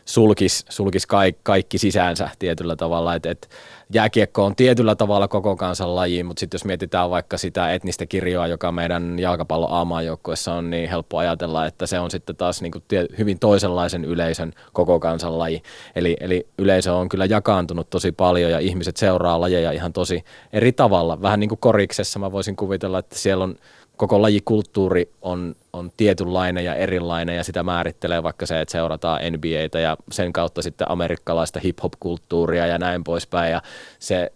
[0.07, 3.15] sulkisi sulkis kaikki, kaikki sisäänsä tietyllä tavalla.
[3.15, 3.49] Et, et
[3.93, 8.47] jääkiekko on tietyllä tavalla koko kansan laji, mutta sitten jos mietitään vaikka sitä etnistä kirjoa,
[8.47, 12.85] joka meidän jalkapallon aamaajoukkuessa on, niin helppo ajatella, että se on sitten taas niin kuin
[12.89, 15.63] tie, hyvin toisenlaisen yleisön koko kansan laji.
[15.97, 20.73] Eli, eli yleisö on kyllä jakaantunut tosi paljon ja ihmiset seuraa lajeja ihan tosi eri
[20.73, 21.23] tavalla.
[21.23, 23.57] Vähän niin kuin koriksessa mä voisin kuvitella, että siellä on
[23.97, 29.79] koko lajikulttuuri on, on tietynlainen ja erilainen ja sitä määrittelee vaikka se, että seurataan NBAtä
[29.79, 33.63] ja sen kautta sitten amerikkalaista hip-hop-kulttuuria ja näin poispäin ja
[33.99, 34.33] se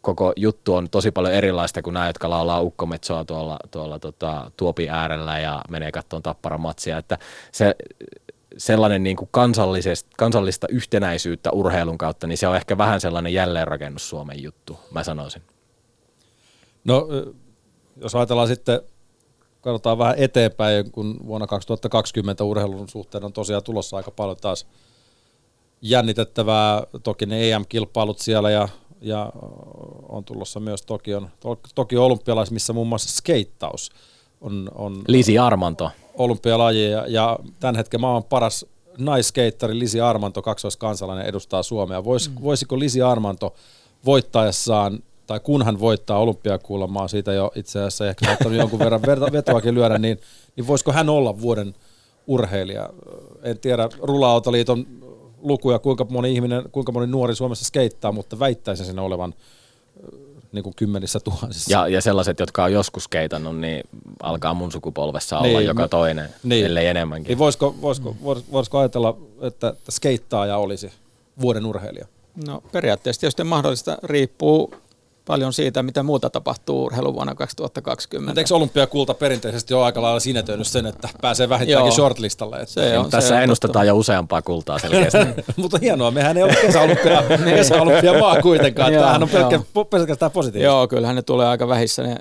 [0.00, 4.88] koko juttu on tosi paljon erilaista kuin nämä, jotka laulaa ukkometsoa tuolla, tuolla tota, tuopi
[4.88, 7.18] äärellä ja menee katsomaan tappara matsia, että
[7.52, 7.74] se
[8.56, 9.28] sellainen niin kuin
[10.16, 15.42] kansallista yhtenäisyyttä urheilun kautta, niin se on ehkä vähän sellainen jälleenrakennus Suomen juttu, mä sanoisin.
[16.84, 17.08] No
[18.02, 18.80] jos ajatellaan sitten,
[19.60, 24.66] katsotaan vähän eteenpäin, kun vuonna 2020 urheilun suhteen on tosiaan tulossa aika paljon taas
[25.82, 26.82] jännitettävää.
[27.02, 28.68] Toki ne EM-kilpailut siellä ja
[29.00, 29.32] ja
[30.08, 31.30] on tulossa myös Tokion,
[31.74, 33.90] Tokion olympialais, missä muun muassa skeittaus
[34.40, 35.90] on, on Lisi Armanto.
[36.14, 38.66] olympialaji ja, ja tämän hetken maailman paras
[38.98, 42.04] naiskeittari Lisi Armanto, kaksoiskansalainen, edustaa Suomea.
[42.04, 42.42] Vois, mm.
[42.42, 43.54] Voisiko Lisi Armanto
[44.04, 44.98] voittaessaan,
[45.28, 49.98] tai kun hän voittaa olympiakuulemaa, siitä jo itse asiassa ehkä ottanut jonkun verran vetoakin lyödä,
[49.98, 50.20] niin,
[50.56, 51.74] niin voisiko hän olla vuoden
[52.26, 52.90] urheilija?
[53.42, 54.86] En tiedä Rula-autoliiton
[55.40, 59.34] lukuja, kuinka moni ihminen, kuinka moni nuori Suomessa skeittaa, mutta väittäisin sen olevan
[60.52, 61.72] niin kuin kymmenissä tuhansissa.
[61.72, 63.84] Ja, ja sellaiset, jotka on joskus keitannut, niin
[64.22, 67.28] alkaa mun sukupolvessa olla niin, joka mä, toinen, niin, ellei enemmänkin.
[67.28, 68.16] Niin voisiko, voisiko,
[68.52, 70.92] voisiko ajatella, että, että skeittaaja olisi
[71.40, 72.06] vuoden urheilija?
[72.46, 74.74] No periaatteessa tietysti mahdollista riippuu
[75.28, 78.30] paljon siitä, mitä muuta tapahtuu urheiluvuonna 2020.
[78.30, 82.56] Mutta eikö olympiakulta perinteisesti ole aika lailla sinetöinyt sen, että pääsee vähintäänkin shortlistalle?
[82.56, 85.18] Että se on, Tässä se ennustetaan jo useampaa kultaa selkeästi.
[85.56, 87.56] Mutta hienoa, mehän ei ole kesäolympia, niin.
[87.56, 88.92] kesäolympia maa kuitenkaan.
[88.92, 89.60] Tämähän on pelkkä,
[89.90, 90.72] pelkästään positiivista.
[90.72, 92.16] Joo, kyllähän ne tulee aika vähissä ne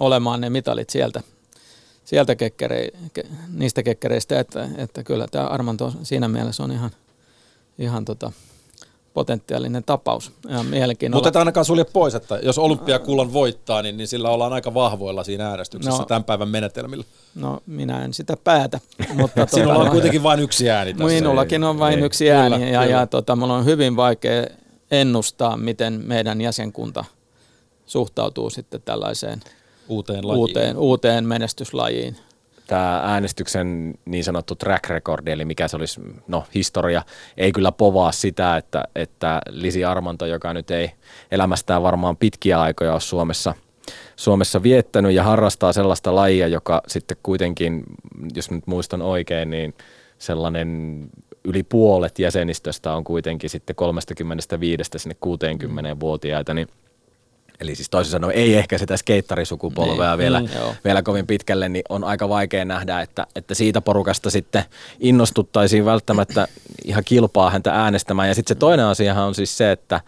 [0.00, 1.20] olemaan ne mitalit sieltä,
[2.04, 6.90] sieltä kekkere, ke, niistä kekkereistä, että, että kyllä tämä Armanto siinä mielessä on ihan,
[7.78, 8.32] ihan tota,
[9.14, 10.32] potentiaalinen tapaus.
[11.12, 15.24] Mutta et ainakaan sulje pois, että jos olympiakullan voittaa, niin, niin sillä ollaan aika vahvoilla
[15.24, 17.04] siinä äänestyksessä no, tämän päivän menetelmillä.
[17.34, 18.80] No minä en sitä päätä.
[19.14, 21.06] Mutta Sinulla tota, on kuitenkin vain yksi ääni tässä.
[21.06, 22.96] Minullakin on vain ei, yksi ääni kyllä, ja, kyllä.
[22.96, 24.46] ja tota, minulla on hyvin vaikea
[24.90, 27.04] ennustaa, miten meidän jäsenkunta
[27.86, 29.40] suhtautuu sitten tällaiseen
[29.88, 30.38] uuteen, lajiin.
[30.40, 32.16] uuteen, uuteen menestyslajiin
[32.70, 37.02] tämä äänestyksen niin sanottu track record, eli mikä se olisi, no historia,
[37.36, 40.90] ei kyllä povaa sitä, että, että Lisi Armanto, joka nyt ei
[41.30, 43.54] elämästään varmaan pitkiä aikoja ole Suomessa,
[44.16, 47.82] Suomessa viettänyt ja harrastaa sellaista lajia, joka sitten kuitenkin,
[48.34, 49.74] jos nyt muistan oikein, niin
[50.18, 51.00] sellainen
[51.44, 56.68] yli puolet jäsenistöstä on kuitenkin sitten 35 sinne 60-vuotiaita, niin
[57.60, 60.48] eli siis toisin sanoen ei ehkä sitä skeittarisukupolvea niin, vielä, mm,
[60.84, 64.64] vielä kovin pitkälle, niin on aika vaikea nähdä, että, että siitä porukasta sitten
[65.00, 66.48] innostuttaisiin välttämättä
[66.84, 68.28] ihan kilpaa häntä äänestämään.
[68.28, 70.00] Ja sitten se toinen asiahan on siis se, että,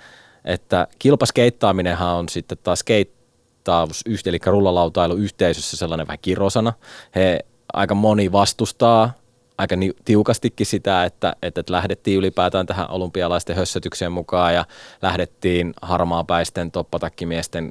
[0.44, 6.72] että kilpaskeittaaminenhan on sitten taas skeittaus, eli rullalautailu yhteisössä sellainen vähän kirosana.
[7.14, 7.38] He
[7.72, 9.21] aika moni vastustaa
[9.62, 14.64] aika tiukastikin sitä, että, että lähdettiin ylipäätään tähän olympialaisten hössötykseen mukaan ja
[15.02, 17.70] lähdettiin harmaapäisten toppatakkimiesten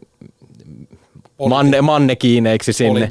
[1.49, 3.09] manne, mannekiineiksi sinne.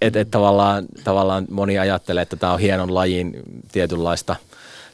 [0.00, 4.36] Että et, tavallaan, tavallaan moni ajattelee, että tämä on hienon lajin tietynlaista–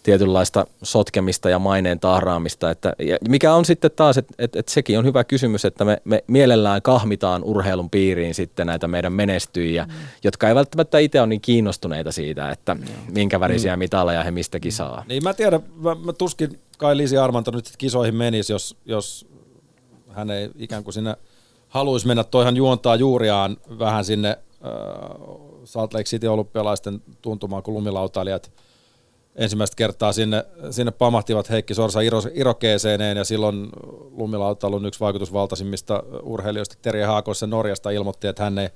[0.08, 2.70] tietynlaista sotkemista ja maineen tahraamista.
[2.70, 6.02] Että, ja mikä on sitten taas, että, että, että sekin on hyvä kysymys, että me,
[6.04, 9.92] me mielellään kahmitaan urheilun piiriin sitten näitä meidän menestyjiä, mm.
[10.24, 12.84] jotka ei välttämättä itse ole niin kiinnostuneita siitä, että mm.
[13.08, 13.78] minkä värisiä mm.
[13.78, 15.04] mitaleja he mistäkin saa.
[15.08, 19.26] Niin mä tiedän, mä, mä tuskin kai Liisi Armanto nyt kisoihin menisi, jos, jos
[20.08, 21.16] hän ei ikään kuin sinne
[21.68, 24.38] haluaisi mennä, toihan juontaa juuriaan vähän sinne äh,
[25.64, 28.50] Salt Lake City olympialaisten tuntumaan, kun lumilautailijat–
[29.38, 33.68] ensimmäistä kertaa sinne, sinne pamahtivat Heikki Sorsa iro, irokeeseeneen ja silloin
[34.10, 38.68] lumilautailun yksi vaikutusvaltaisimmista urheilijoista Terje Haakoissa Norjasta ilmoitti, että hän ei,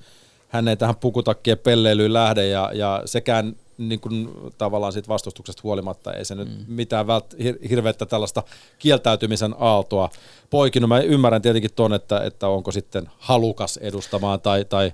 [0.47, 6.13] hän ei tähän pukutakkien pelleilyyn lähde ja, ja sekään niin kuin, tavallaan siitä vastustuksesta huolimatta
[6.13, 6.39] ei se mm.
[6.39, 8.43] nyt mitään vält, hir, hirveätä tällaista
[8.79, 10.09] kieltäytymisen aaltoa
[10.49, 10.87] poikinut.
[10.87, 14.93] Mä ymmärrän tietenkin tuon, että, että onko sitten halukas edustamaan tai, tai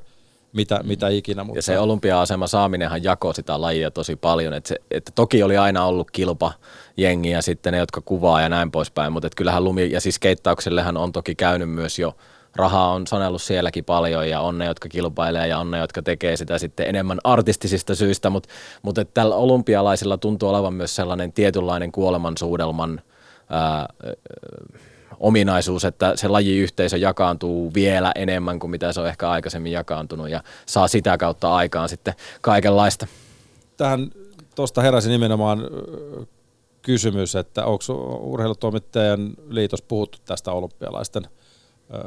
[0.53, 1.43] mitä, mitä ikinä.
[1.43, 1.57] Mutta...
[1.57, 4.53] Ja se olympia-asema saaminenhan jakoi sitä lajia tosi paljon.
[4.53, 6.53] että se, että toki oli aina ollut kilpa
[6.97, 10.97] jengi ja sitten ne, jotka kuvaa ja näin poispäin, mutta kyllähän lumi- ja siis keittauksellehan
[10.97, 12.15] on toki käynyt myös jo
[12.55, 16.37] rahaa on sanellut sielläkin paljon ja on ne, jotka kilpailee ja on ne, jotka tekee
[16.37, 18.49] sitä sitten enemmän artistisista syistä, mutta,
[18.81, 23.01] mutta tällä olympialaisilla tuntuu olevan myös sellainen tietynlainen kuolemansuudelman
[23.49, 23.87] ää,
[25.19, 30.43] ominaisuus, että se lajiyhteisö jakaantuu vielä enemmän kuin mitä se on ehkä aikaisemmin jakaantunut ja
[30.65, 33.07] saa sitä kautta aikaan sitten kaikenlaista.
[33.77, 34.11] Tähän
[34.55, 35.67] tuosta heräsi nimenomaan
[36.81, 37.83] kysymys, että onko
[38.21, 41.23] urheilutoimittajan liitos puhuttu tästä olympialaisten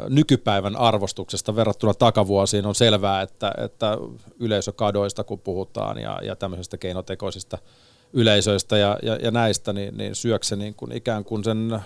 [0.08, 3.98] nykypäivän arvostuksesta verrattuna takavuosiin on selvää, että, että
[4.40, 7.58] yleisökadoista kun puhutaan ja, ja tämmöisistä keinotekoisista
[8.12, 11.80] yleisöistä ja, ja, ja näistä, niin, niin syökö se niin kuin ikään kuin sen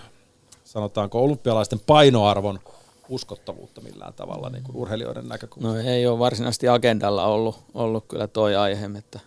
[0.77, 2.61] sanotaanko olympialaisten painoarvon
[3.09, 5.83] uskottavuutta millään tavalla niin kuin urheilijoiden näkökulmasta?
[5.83, 9.21] No ei ole varsinaisesti agendalla ollut, ollut kyllä toi aihe, että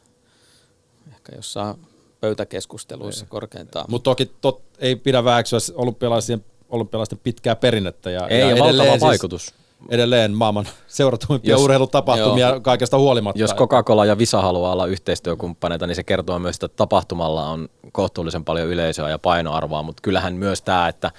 [1.12, 1.76] ehkä jossain
[2.22, 3.30] pöytäkeskusteluissa ei.
[3.30, 3.86] korkeintaan.
[3.90, 8.10] Mutta toki tot, ei pidä väheksyä olympialaisten, olympialaisten pitkää perinnettä.
[8.10, 9.54] Ja, ei, ja, ja valtava siis, vaikutus.
[9.90, 12.60] Edelleen maailman seuratuimpia Jos- urheilutapahtumia joo.
[12.60, 13.42] kaikesta huolimatta.
[13.42, 18.46] Jos Coca-Cola ja Visa haluaa olla yhteistyökumppaneita, niin se kertoo myös, että tapahtumalla on kohtuullisen
[18.46, 21.12] paljon yleisöä ja painoarvoa, mutta kyllähän myös tämä, että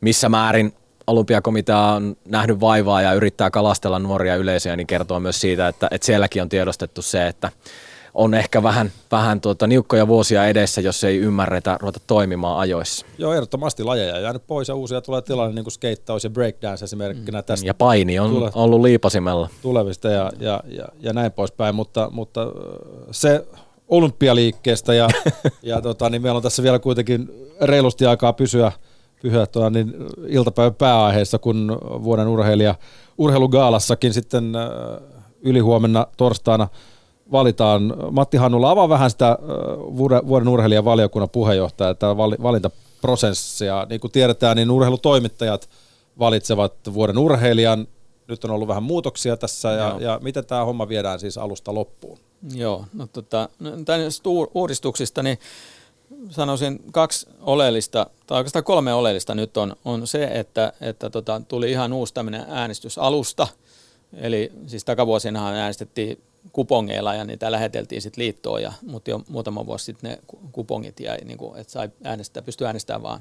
[0.00, 0.72] missä määrin
[1.06, 6.06] olympiakomitea on nähnyt vaivaa ja yrittää kalastella nuoria yleisöjä, niin kertoo myös siitä, että, että
[6.06, 7.50] sielläkin on tiedostettu se, että
[8.16, 13.06] on ehkä vähän, vähän tuota, niukkoja vuosia edessä, jos ei ymmärretä ruveta toimimaan ajoissa.
[13.18, 16.84] Joo, ehdottomasti lajeja on jäänyt pois ja uusia tulee tilanne, niin kuin skeittaus ja breakdance
[16.84, 17.66] esimerkkinä tästä Mm.
[17.66, 19.48] Ja paini on Tule- ollut liipasimella.
[19.62, 22.48] tulevista ja, ja, ja, ja näin poispäin, mutta, mutta äh,
[23.10, 23.46] se
[23.88, 25.08] olympialiikkeestä ja,
[25.62, 27.28] ja tota, niin meillä on tässä vielä kuitenkin
[27.60, 28.72] reilusti aikaa pysyä,
[29.22, 29.94] pysyä tuota, niin
[30.28, 32.74] iltapäivän pääaiheessa, kun vuoden urheilija
[33.18, 34.68] urheilugaalassakin sitten äh,
[35.40, 36.68] ylihuomenna torstaina
[37.32, 37.94] valitaan.
[38.10, 39.38] Matti Hannula, avaa vähän sitä
[39.96, 43.86] vuoden- urheilijan valiokunnan puheenjohtaja, tämä vali- valintaprosessia.
[43.88, 45.68] Niin kuin tiedetään, niin urheilutoimittajat
[46.18, 47.88] valitsevat vuoden urheilijan.
[48.28, 49.98] Nyt on ollut vähän muutoksia tässä ja, Joo.
[49.98, 52.18] ja miten tämä homma viedään siis alusta loppuun?
[52.54, 55.38] Joo, no tota, no, näistä uur- uudistuksista, niin
[56.30, 61.70] sanoisin kaksi oleellista, tai oikeastaan kolme oleellista nyt on, on se, että, että tota, tuli
[61.70, 63.48] ihan uusi tämmöinen äänestysalusta,
[64.12, 66.18] eli siis takavuosinahan äänestettiin
[66.52, 71.00] kupongeilla ja niitä läheteltiin sitten liittoon, ja, mutta jo muutama vuosi sitten ne ku- kupongit
[71.00, 73.20] jäi, niin kuin, että sai äänestää, pystyi äänestämään vaan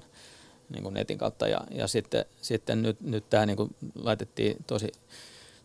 [0.70, 4.92] niin kuin netin kautta, ja, ja sitten, sitten nyt, nyt tämä niin kuin laitettiin tosi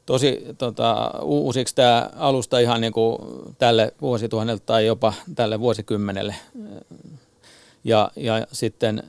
[0.06, 3.18] tosi tota, uusiksi tämä alusta ihan niin kuin
[3.58, 6.34] tälle vuosituhannelle tai jopa tälle vuosikymmenelle.
[7.84, 9.02] Ja, ja sitten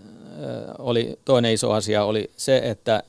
[0.77, 3.03] oli toinen iso asia oli se, että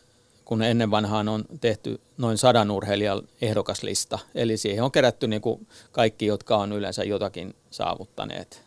[0.53, 5.67] kun ennen vanhaan on tehty noin sadan urheilijan ehdokaslista, eli siihen on kerätty niin kuin
[5.93, 8.63] kaikki, jotka on yleensä jotakin saavuttaneet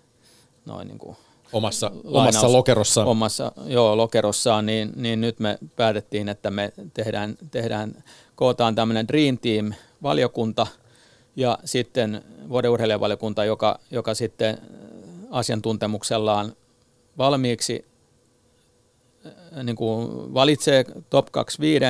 [0.65, 1.17] noin niin kuin
[1.53, 3.07] Omassa, lainaus- omassa lokerossaan.
[3.07, 8.03] Omassa, joo, lokerossaan, niin, niin nyt me päätettiin, että me tehdään, tehdään
[8.35, 10.67] kootaan tämmöinen Dream Team-valiokunta
[11.35, 14.57] ja sitten vuoden urheilijavaliokunta, joka, joka sitten
[15.31, 16.55] asiantuntemuksellaan
[17.17, 17.94] valmiiksi äh,
[19.63, 21.85] niin kuin valitsee top 25,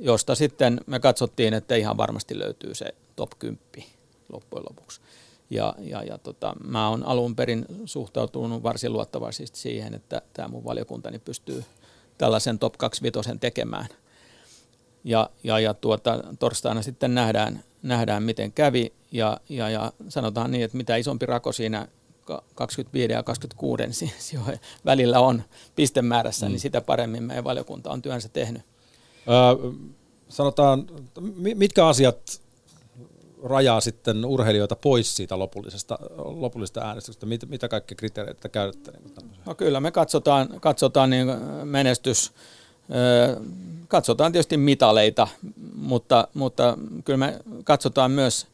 [0.00, 3.60] josta sitten me katsottiin, että ihan varmasti löytyy se top 10
[4.32, 5.00] loppujen lopuksi.
[5.50, 10.64] Ja, ja, ja tota, mä oon alun perin suhtautunut varsin luottavaisesti siihen, että tämä mun
[10.64, 11.64] valiokuntani pystyy
[12.18, 13.86] tällaisen top 25 tekemään.
[15.04, 20.64] Ja, ja, ja tuota, torstaina sitten nähdään, nähdään miten kävi ja, ja, ja sanotaan niin,
[20.64, 21.88] että mitä isompi rako siinä
[22.30, 25.42] ka- 25 ja 26 si- sijojen välillä on
[25.76, 26.50] pistemäärässä, mm.
[26.50, 28.62] niin sitä paremmin meidän valiokunta on työnsä tehnyt.
[29.28, 29.72] Öö,
[30.28, 30.86] sanotaan,
[31.20, 32.42] mi- mitkä asiat
[33.44, 37.26] rajaa sitten urheilijoita pois siitä lopullisesta, lopullisesta äänestyksestä?
[37.26, 38.92] Mitä, mitä kaikkia kriteereitä käytätte?
[38.92, 39.14] Niin?
[39.46, 41.26] No kyllä me katsotaan, katsotaan niin
[41.64, 42.32] menestys,
[43.88, 45.28] katsotaan tietysti mitaleita,
[45.74, 48.46] mutta, mutta kyllä me katsotaan myös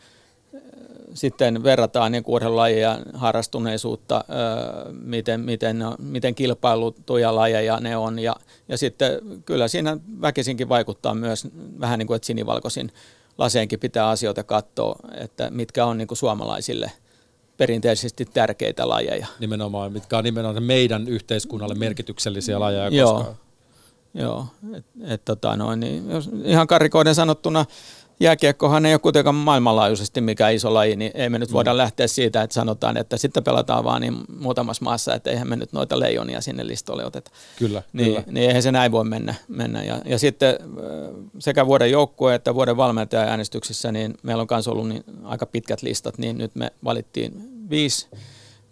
[1.16, 4.24] sitten verrataan niin urheilulajia harrastuneisuutta,
[4.92, 8.18] miten, miten, miten kilpailutuja lajeja ne on.
[8.18, 8.36] Ja,
[8.68, 11.48] ja sitten kyllä siinä väkisinkin vaikuttaa myös
[11.80, 12.92] vähän niin kuin, että sinivalkoisin
[13.38, 16.92] laseenkin pitää asioita katsoa, että mitkä on niin kuin suomalaisille
[17.56, 19.26] perinteisesti tärkeitä lajeja.
[19.40, 22.88] Nimenomaan, mitkä on nimenomaan meidän yhteiskunnalle merkityksellisiä lajeja.
[22.88, 23.14] Joo.
[23.14, 23.46] Koska
[24.18, 27.64] Joo, et, et, tota noin, niin jos ihan karikoiden sanottuna
[28.20, 32.42] jääkiekkohan ei ole kuitenkaan maailmanlaajuisesti mikään iso laji, niin ei me nyt voida lähteä siitä,
[32.42, 36.40] että sanotaan, että sitten pelataan vaan niin muutamassa maassa, että eihän me nyt noita leijonia
[36.40, 37.30] sinne listolle oteta.
[37.58, 38.22] Kyllä, Niin, kyllä.
[38.26, 39.34] niin eihän se näin voi mennä.
[39.48, 39.84] mennä.
[39.84, 40.58] Ja, ja sitten
[41.38, 46.18] sekä vuoden joukkue että vuoden valmentaja-äänestyksissä, niin meillä on myös ollut niin aika pitkät listat,
[46.18, 48.08] niin nyt me valittiin viisi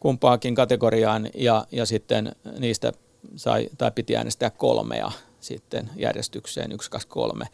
[0.01, 2.93] kumpaakin kategoriaan ja, ja sitten niistä
[3.37, 7.45] sai, tai piti äänestää kolmea sitten järjestykseen, yksi, kaksi, kolme.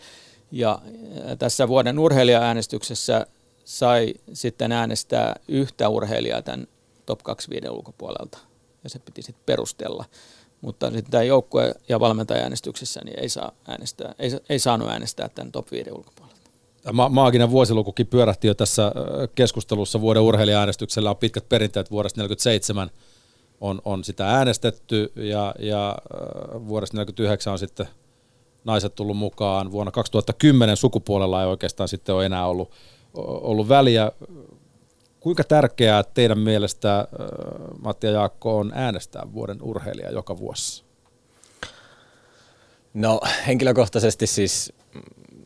[0.50, 3.26] Ja äh, tässä vuoden urheilija-äänestyksessä
[3.64, 6.66] sai sitten äänestää yhtä urheilijaa tämän
[7.06, 8.38] top 25 ulkopuolelta,
[8.84, 10.04] ja se piti sitten perustella.
[10.60, 15.52] Mutta sitten tämä joukkue- ja valmentaja-äänestyksessä niin ei, saa äänestää, ei, ei saanut äänestää tämän
[15.52, 16.40] top 5 ulkopuolelta.
[16.92, 22.90] Ma- maaginen vuosilukukin pyörähti jo tässä ö, keskustelussa vuoden urheilija-äänestyksellä on pitkät perinteet vuodesta 1947
[23.60, 26.16] on, on sitä äänestetty ja, ja ö,
[26.68, 27.86] vuodesta 1949 on sitten
[28.64, 29.72] naiset tullut mukaan.
[29.72, 32.70] Vuonna 2010 sukupuolella ei oikeastaan sitten ole enää ollut,
[33.14, 34.12] ollut väliä.
[35.20, 37.08] Kuinka tärkeää teidän mielestä,
[37.82, 40.84] Matti ja Jaakko, on äänestää vuoden urheilija joka vuosi?
[42.94, 44.72] No henkilökohtaisesti siis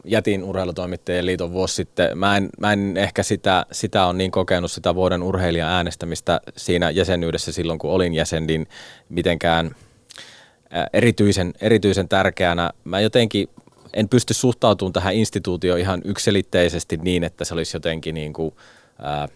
[0.05, 2.19] jätin urheilutoimittajien liiton vuosi sitten.
[2.19, 6.91] Mä en, mä en ehkä sitä, sitä on niin kokenut sitä vuoden urheilijan äänestämistä siinä
[6.91, 8.67] jäsenyydessä silloin, kun olin jäsen, niin
[9.09, 9.75] mitenkään ää,
[10.93, 12.71] erityisen, erityisen tärkeänä.
[12.85, 13.49] Mä jotenkin
[13.95, 18.55] en pysty suhtautumaan tähän instituutioon ihan yksilitteisesti niin, että se olisi jotenkin niin kuin,
[18.99, 19.29] ää,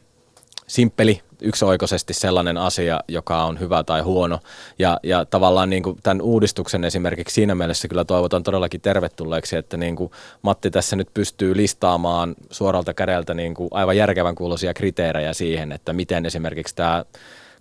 [0.68, 4.39] simppeli, yksioikoisesti sellainen asia, joka on hyvä tai huono.
[4.78, 9.76] Ja, ja tavallaan niin kuin tämän uudistuksen esimerkiksi siinä mielessä kyllä toivotan todellakin tervetulleeksi, että
[9.76, 10.11] niin kuin
[10.43, 15.93] Matti tässä nyt pystyy listaamaan suoralta kädeltä niin kuin aivan järkevän kuuloisia kriteerejä siihen, että
[15.93, 17.05] miten esimerkiksi tämä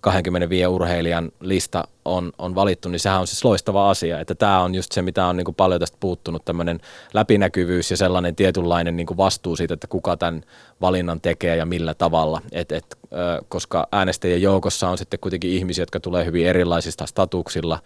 [0.00, 4.74] 25 urheilijan lista on, on valittu, niin sehän on siis loistava asia, että tämä on
[4.74, 6.80] just se, mitä on niin kuin paljon tästä puuttunut, tämmöinen
[7.14, 10.42] läpinäkyvyys ja sellainen tietynlainen niin kuin vastuu siitä, että kuka tämän
[10.80, 12.98] valinnan tekee ja millä tavalla, et, et,
[13.48, 17.78] koska äänestäjien joukossa on sitten kuitenkin ihmisiä, jotka tulee hyvin erilaisista statuksilla,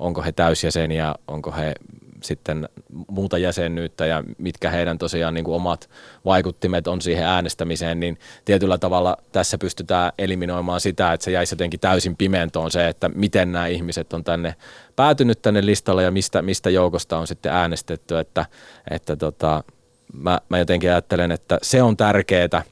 [0.00, 1.74] onko he täysjäseniä, onko he
[2.22, 2.68] sitten
[3.08, 5.90] muuta jäsenyyttä ja mitkä heidän tosiaan niin kuin omat
[6.24, 11.80] vaikuttimet on siihen äänestämiseen, niin tietyllä tavalla tässä pystytään eliminoimaan sitä, että se jäisi jotenkin
[11.80, 14.54] täysin pimentoon se, että miten nämä ihmiset on tänne
[14.96, 18.46] päätynyt tänne listalle ja mistä, mistä joukosta on sitten äänestetty, että,
[18.90, 19.64] että tota,
[20.12, 22.62] mä, mä jotenkin ajattelen, että se on tärkeää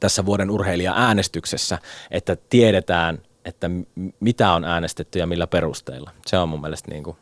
[0.00, 1.78] tässä vuoden urheilija-äänestyksessä,
[2.10, 3.70] että tiedetään, että
[4.20, 6.10] mitä on äänestetty ja millä perusteilla.
[6.26, 7.16] Se on mun mielestä niin kuin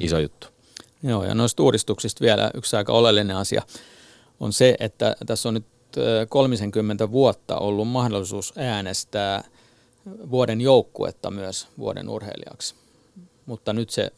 [0.00, 0.57] iso juttu.
[1.02, 3.62] Joo, ja noista uudistuksista vielä yksi aika oleellinen asia
[4.40, 5.66] on se, että tässä on nyt
[6.28, 9.44] 30 vuotta ollut mahdollisuus äänestää
[10.30, 12.74] vuoden joukkuetta myös vuoden urheilijaksi.
[13.46, 14.12] Mutta nyt se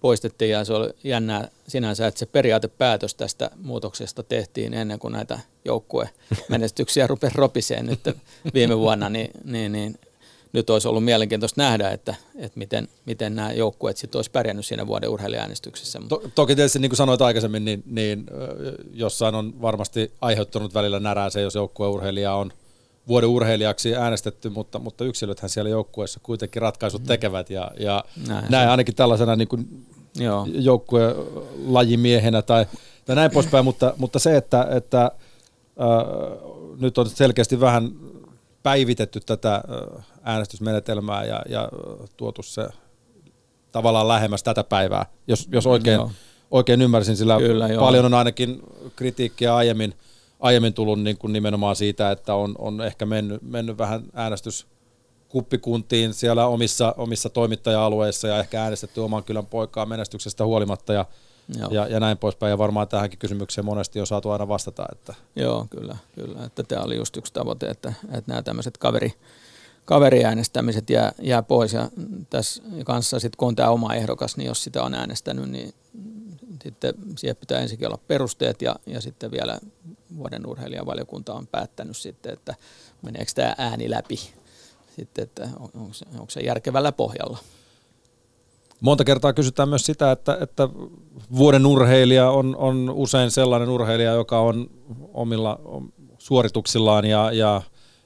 [0.00, 5.38] poistettiin ja se oli jännää sinänsä, että se periaatepäätös tästä muutoksesta tehtiin ennen kuin näitä
[5.64, 8.00] joukkuemenestyksiä rupesi ropiseen nyt
[8.54, 9.98] viime vuonna, niin, niin, niin
[10.52, 14.86] nyt olisi ollut mielenkiintoista nähdä, että, että miten, miten nämä joukkueet sitten olisi pärjännyt siinä
[14.86, 16.00] vuoden urheilijaäänestyksessä.
[16.08, 18.26] To, toki tietysti niin kuin sanoit aikaisemmin, niin, niin
[18.92, 22.52] jossain on varmasti aiheuttanut välillä närää se, jos joukkueurheilija on
[23.08, 27.06] vuoden urheilijaksi äänestetty, mutta, mutta yksilöthän siellä joukkueessa kuitenkin ratkaisut mm.
[27.06, 29.86] tekevät ja, ja näin, näin ainakin tällaisena niin kuin
[30.46, 32.66] joukkuelajimiehenä tai,
[33.04, 35.10] tai näin poispäin, mutta, mutta se, että, että äh,
[36.80, 37.92] nyt on selkeästi vähän
[38.62, 39.62] päivitetty tätä
[40.22, 41.68] äänestysmenetelmää ja, ja
[42.16, 42.68] tuotu se
[43.72, 46.00] tavallaan lähemmäs tätä päivää, jos, jos oikein,
[46.50, 48.62] oikein ymmärsin, sillä Kyllä, paljon on ainakin
[48.96, 49.94] kritiikkiä aiemmin,
[50.40, 54.66] aiemmin tullut niin kuin nimenomaan siitä, että on, on ehkä mennyt, mennyt vähän äänestys
[55.28, 61.04] kuppikuntiin siellä omissa, omissa toimittaja-alueissa ja ehkä äänestetty oman kylän poikaa menestyksestä huolimatta ja
[61.70, 62.50] ja, ja näin poispäin.
[62.50, 64.86] Ja varmaan tähänkin kysymykseen monesti on saatu aina vastata.
[64.92, 65.14] Että.
[65.36, 65.96] Joo, kyllä.
[66.14, 66.44] kyllä.
[66.44, 69.12] Että tämä oli just yksi tavoite, että, että nämä tämmöiset kaveri,
[69.84, 71.72] kaveriäänestämiset jää, jää pois.
[71.72, 71.90] Ja
[72.30, 75.74] tässä kanssa sitten kun on tämä oma ehdokas, niin jos sitä on äänestänyt, niin
[76.62, 79.58] sitten siihen pitää ensinnäkin olla perusteet ja, ja sitten vielä
[80.16, 82.54] vuoden urheilijavaliokunta on päättänyt sitten, että
[83.02, 84.20] meneekö tämä ääni läpi
[84.96, 87.38] sitten, että on, onko, se, onko se järkevällä pohjalla.
[88.82, 90.68] Monta kertaa kysytään myös sitä, että, että
[91.36, 94.70] vuoden urheilija on, on usein sellainen urheilija, joka on
[95.14, 95.60] omilla
[96.18, 97.62] suorituksillaan ja, ja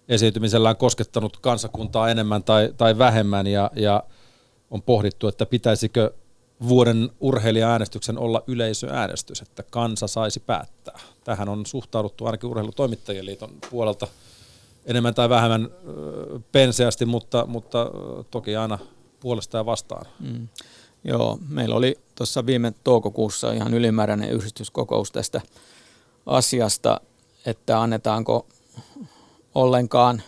[0.09, 4.03] esiintymisellään koskettanut kansakuntaa enemmän tai, tai vähemmän ja, ja
[4.70, 6.11] on pohdittu, että pitäisikö
[6.68, 10.99] vuoden urheilija-äänestyksen olla yleisöäänestys, että kansa saisi päättää.
[11.24, 14.07] Tähän on suhtauduttu ainakin urheilutoimittajien liiton puolelta
[14.87, 15.68] enemmän tai vähemmän
[16.53, 17.91] penseästi, mutta, mutta
[18.31, 18.79] toki aina
[19.20, 20.06] puolesta ja vastaan.
[20.20, 20.48] Mm.
[21.04, 25.40] Joo, meillä oli tuossa viime toukokuussa ihan ylimääräinen yhdistyskokous tästä
[26.26, 27.00] asiasta,
[27.46, 28.46] että annetaanko
[29.54, 30.22] ollenkaan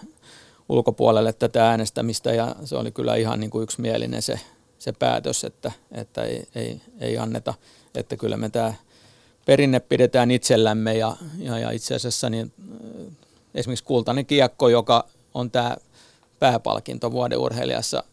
[0.68, 4.40] ulkopuolelle tätä äänestämistä ja se oli kyllä ihan niin kuin yksimielinen se,
[4.78, 7.54] se päätös, että, että ei, ei, ei anneta,
[7.94, 8.74] että kyllä me tämä
[9.46, 12.52] perinne pidetään itsellämme ja, ja, ja itse asiassa niin,
[13.54, 15.76] esimerkiksi kultainen kiekko, joka on tämä
[16.38, 18.04] pääpalkinto vuoden urheilijassa,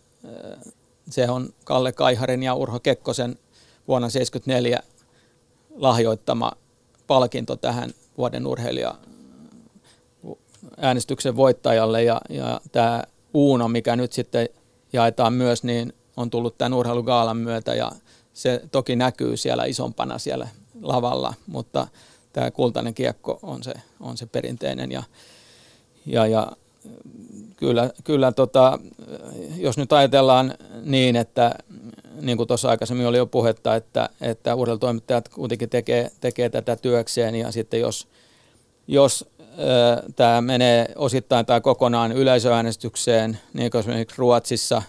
[1.09, 3.39] se on Kalle Kaiharin ja Urho Kekkosen
[3.87, 4.79] vuonna 1974
[5.75, 6.51] lahjoittama
[7.07, 8.95] palkinto tähän vuoden urheilija
[10.77, 12.03] äänestyksen voittajalle.
[12.03, 13.03] Ja, ja tämä
[13.33, 14.49] Uuno, mikä nyt sitten
[14.93, 17.91] jaetaan myös, niin on tullut tämän urheilugaalan myötä ja
[18.33, 20.47] se toki näkyy siellä isompana siellä
[20.81, 21.87] lavalla, mutta
[22.33, 25.03] tämä kultainen kiekko on se, on se perinteinen ja,
[26.05, 26.51] ja, ja
[27.57, 28.79] kyllä, kyllä tota,
[29.57, 31.55] jos nyt ajatellaan niin, että
[32.21, 37.35] niin kuin tuossa aikaisemmin oli jo puhetta, että, että urheilutoimittajat kuitenkin tekee, tekee tätä työkseen
[37.35, 38.07] ja sitten jos,
[38.87, 39.29] jos
[40.15, 44.81] tämä menee osittain tai kokonaan yleisöäänestykseen, niin kuin esimerkiksi Ruotsissa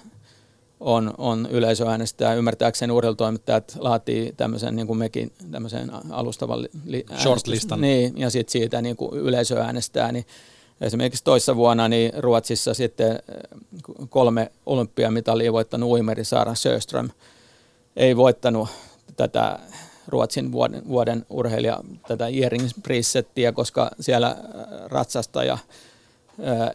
[0.80, 2.34] on, on yleisöäänestää.
[2.34, 7.80] Ymmärtääkseni urheilutoimittajat laatii tämmöisen, niin kuin mekin, tämmöisen alustavan li, Shortlistan.
[7.80, 10.26] Niin, ja sitten siitä niin kuin yleisöäänestää, niin
[10.80, 13.18] Esimerkiksi toissa vuonna niin Ruotsissa sitten eh,
[14.08, 17.10] kolme olympiamitalia voittanut uimeri Sara Sjöström
[17.96, 18.68] ei voittanut
[19.16, 19.58] tätä
[20.08, 22.68] Ruotsin vuoden, vuoden urheilija tätä Jering
[23.54, 24.36] koska siellä
[24.86, 25.58] ratsastaja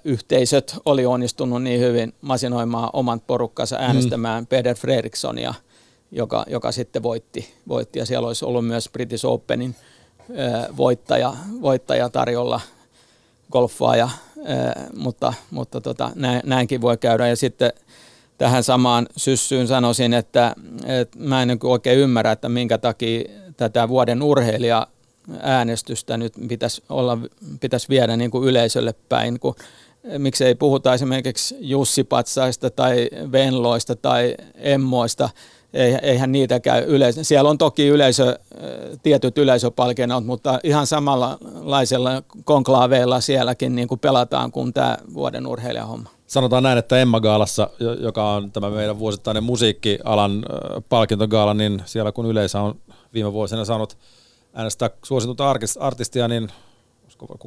[0.06, 3.84] yhteisöt oli onnistunut niin hyvin masinoimaan oman porukkansa mm.
[3.84, 4.48] äänestämään mm.
[4.48, 5.54] Peder Fredrikssonia,
[6.12, 8.00] joka, joka sitten voitti, voitti.
[8.00, 9.76] Ja siellä olisi ollut myös British Openin
[10.78, 12.62] voittaja, voittaja tarjolla
[13.52, 14.10] golfaaja,
[14.96, 16.12] mutta, mutta tota,
[16.44, 17.28] näinkin voi käydä.
[17.28, 17.72] Ja sitten
[18.38, 23.24] tähän samaan syssyyn sanoisin, että, että mä en niin oikein ymmärrä, että minkä takia
[23.58, 24.88] tätä vuoden urheilija
[25.40, 27.18] äänestystä nyt pitäisi, olla,
[27.60, 29.56] pitäisi viedä niin kuin yleisölle päin, kun
[30.18, 35.30] miksei puhuta esimerkiksi Jussipatsaista tai Venloista tai Emmoista,
[36.02, 37.24] eihän niitä käy yleisö.
[37.24, 38.40] Siellä on toki yleisö,
[39.04, 46.10] tietyt yleisöpalkinnot, mutta ihan samanlaisella konklaaveilla sielläkin niin kuin pelataan kuin tämä vuoden urheilijahomma.
[46.28, 47.70] Sanotaan näin, että Emma Gaalassa,
[48.00, 50.46] joka on tämä meidän vuosittainen musiikkialan
[50.90, 52.76] palkintogaala, niin siellä kun yleisö on
[53.14, 53.98] viime vuosina saanut
[54.54, 56.50] äänestää suositulta artistia, niin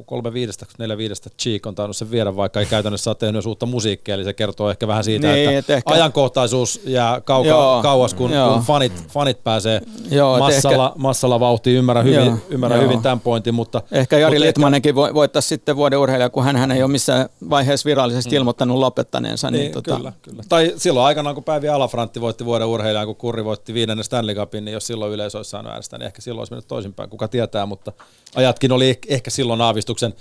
[0.05, 3.65] kolme viidestä, neljä viidestä Cheek on tainnut sen viedä, vaikka ei käytännössä ole tehnyt uutta
[3.65, 5.93] musiikkia, eli se kertoo ehkä vähän siitä, niin, että, että ehkä...
[5.93, 10.99] ajankohtaisuus jää kauka, joo, kauas, kun, kun fanit, fanit pääsee joo, massalla, ehkä...
[10.99, 11.77] massalla vauhtiin.
[11.77, 12.89] Ymmärrän, hyvin, joo, ymmärrän joo.
[12.89, 13.81] hyvin tämän pointin, mutta...
[13.91, 15.13] Ehkä Jari Litmanenkin ehkä...
[15.13, 18.35] voittaisi sitten vuoden urheilija, kun hän, hän ei ole missään vaiheessa virallisesti mm.
[18.35, 19.51] ilmoittanut lopettaneensa.
[19.51, 19.95] Niin, niin tota...
[19.95, 20.43] kyllä, kyllä.
[20.49, 24.65] Tai silloin aikanaan, kun Päivi Alafrantti voitti vuoden urheilijan, kun Kurri voitti viidennen Stanley Cupin,
[24.65, 27.65] niin jos silloin yleisö olisi saanut äänestää, niin ehkä silloin olisi mennyt toisinpäin, kuka tietää,
[27.65, 27.91] mutta
[28.35, 30.13] ajatkin oli ehkä silloin aavistuksen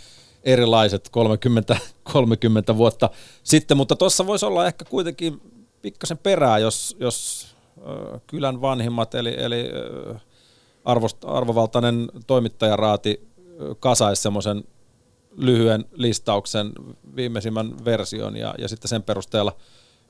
[0.45, 1.77] erilaiset 30,
[2.13, 3.11] 30 vuotta
[3.43, 5.41] sitten, mutta tuossa voisi olla ehkä kuitenkin
[5.83, 7.47] pikkasen perää, jos, jos
[7.79, 9.71] äh, kylän vanhimmat, eli, eli
[10.11, 10.21] äh,
[10.85, 14.65] arvost, arvovaltainen toimittajaraati äh, kasaisi semmoisen
[15.37, 16.73] lyhyen listauksen,
[17.17, 19.53] viimeisimmän version, ja, ja sitten sen perusteella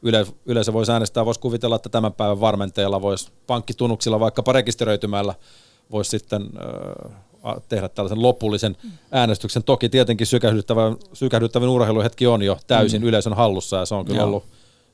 [0.03, 5.35] yle, yleisö voisi äänestää, voisi kuvitella, että tämän päivän varmenteella voisi pankkitunuksilla vaikkapa rekisteröitymällä
[5.91, 6.51] voisi sitten
[7.69, 8.77] tehdä tällaisen lopullisen
[9.13, 9.65] äänestyksen.
[9.65, 13.09] Toki tietenkin sykähdyttävän, sykähdyttävän urheiluhetki on jo täysin mm.
[13.09, 14.27] yleisön hallussa ja se on kyllä Joo.
[14.27, 14.45] ollut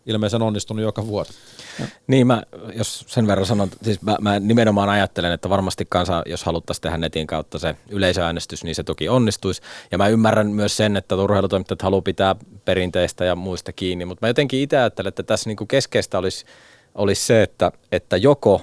[0.07, 1.33] ilmeisen onnistunut joka vuosi.
[2.07, 2.43] Niin mä,
[2.75, 6.99] jos sen verran sanon, siis mä, mä nimenomaan ajattelen, että varmasti kansa, jos haluttaisiin tehdä
[6.99, 9.63] netin kautta se yleisöäänestys, niin se toki onnistuisi.
[9.91, 14.31] Ja mä ymmärrän myös sen, että urheilutoimittajat haluaa pitää perinteistä ja muista kiinni, mutta mä
[14.31, 16.45] jotenkin itse ajattelen, että tässä niinku keskeistä olisi,
[16.95, 18.63] olisi se, että, että joko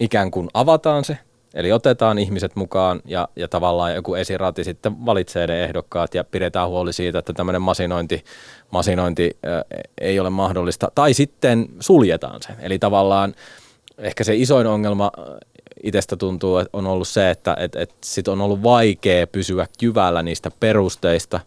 [0.00, 1.18] ikään kuin avataan se
[1.54, 6.68] Eli otetaan ihmiset mukaan ja, ja tavallaan joku esirati sitten valitsee ne ehdokkaat ja pidetään
[6.68, 8.24] huoli siitä, että tämmöinen masinointi,
[8.70, 10.88] masinointi äh, ei ole mahdollista.
[10.94, 12.48] Tai sitten suljetaan se.
[12.60, 13.34] Eli tavallaan
[13.98, 15.10] ehkä se isoin ongelma
[15.82, 20.22] itsestä tuntuu, että on ollut se, että et, et sit on ollut vaikea pysyä kyvällä
[20.22, 21.40] niistä perusteista,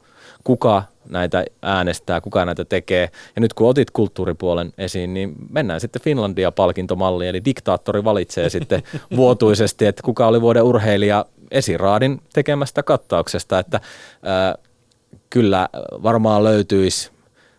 [0.44, 3.10] kuka näitä äänestää, kuka näitä tekee.
[3.36, 8.84] Ja nyt kun otit kulttuuripuolen esiin, niin mennään sitten Finlandia-palkintomalliin, eli diktaattori valitsee sitten
[9.16, 13.80] vuotuisesti, että kuka oli vuoden urheilija esiraadin tekemästä kattauksesta, että
[14.24, 14.56] ää,
[15.30, 15.70] kyllä
[16.04, 17.12] varmaan löytyisi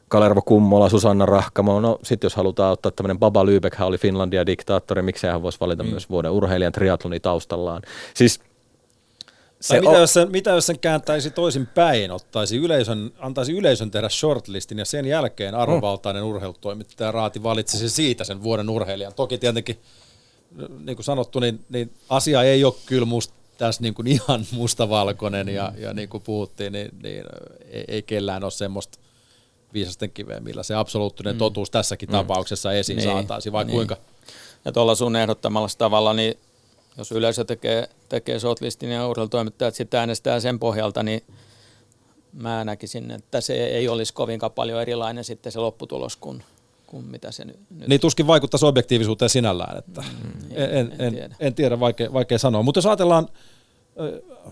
[0.08, 1.80] Kalervo Kummola, Susanna Rahkamo.
[1.80, 5.88] No sitten jos halutaan ottaa tämmöinen Baba Lübeck, oli Finlandia-diktaattori, miksei hän voisi valita mm.
[5.88, 7.82] myös vuoden urheilijan triatloni taustallaan.
[8.14, 8.40] Siis
[9.60, 13.90] se mitä, o- jos sen, mitä jos sen kääntäisi toisin päin, ottaisi yleisön, antaisi yleisön
[13.90, 16.28] tehdä shortlistin ja sen jälkeen arvovaltainen mm.
[16.28, 19.14] urheilutoimittaja Raati valitsisi siitä sen vuoden urheilijan.
[19.14, 19.80] Toki tietenkin,
[20.84, 25.48] niin kuin sanottu, niin, niin asia ei ole kyllä musta tässä niin kuin ihan mustavalkoinen
[25.48, 27.24] ja, ja niin kuin puhuttiin, niin, niin
[27.70, 28.98] ei, ei kellään ole semmoista
[29.72, 31.38] viisasten kiveä, millä se absoluuttinen mm.
[31.38, 32.12] totuus tässäkin mm.
[32.12, 33.74] tapauksessa esiin niin, saataisiin, vai niin.
[33.74, 33.96] kuinka?
[34.64, 36.34] Ja tuolla sun ehdottamalla tavalla, niin
[36.98, 41.22] jos yleisö tekee, tekee shortlistin ja urheilutoimittajat sitten äänestää sen pohjalta, niin
[42.32, 46.42] mä näkisin, että se ei olisi kovinkaan paljon erilainen sitten se lopputulos kuin,
[46.86, 47.56] kuin mitä se nyt...
[47.86, 51.36] Niin tuskin vaikuttaisi objektiivisuuteen sinällään, että mm, en, en, en, tiedä.
[51.40, 52.62] en tiedä, vaikea, vaikea sanoa.
[52.62, 53.28] Mutta jos ajatellaan,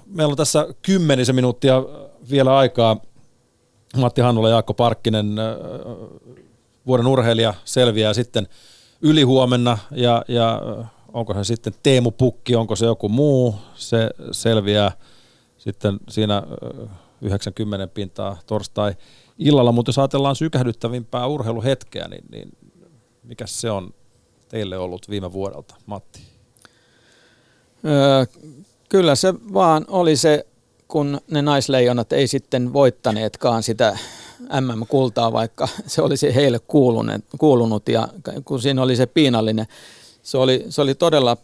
[0.06, 1.82] meillä on tässä kymmenisen minuuttia
[2.30, 3.00] vielä aikaa,
[3.96, 5.36] Matti Hannula ja Jaakko Parkkinen,
[6.86, 8.48] vuoden urheilija selviää sitten
[9.02, 10.62] ylihuomenna ja, ja
[11.18, 14.92] onko se sitten Teemu Pukki, onko se joku muu, se selviää
[15.58, 16.42] sitten siinä
[17.22, 18.94] 90 pintaa torstai
[19.38, 22.52] illalla, mutta jos ajatellaan sykähdyttävimpää urheiluhetkeä, niin, niin
[23.22, 23.94] mikä se on
[24.48, 26.20] teille ollut viime vuodelta, Matti?
[27.84, 28.26] Öö,
[28.88, 30.46] kyllä se vaan oli se,
[30.88, 33.98] kun ne naisleijonat ei sitten voittaneetkaan sitä
[34.60, 38.08] MM-kultaa, vaikka se olisi heille kuulunut, kuulunut ja
[38.44, 39.66] kun siinä oli se piinallinen
[40.28, 41.36] se oli, se oli todella,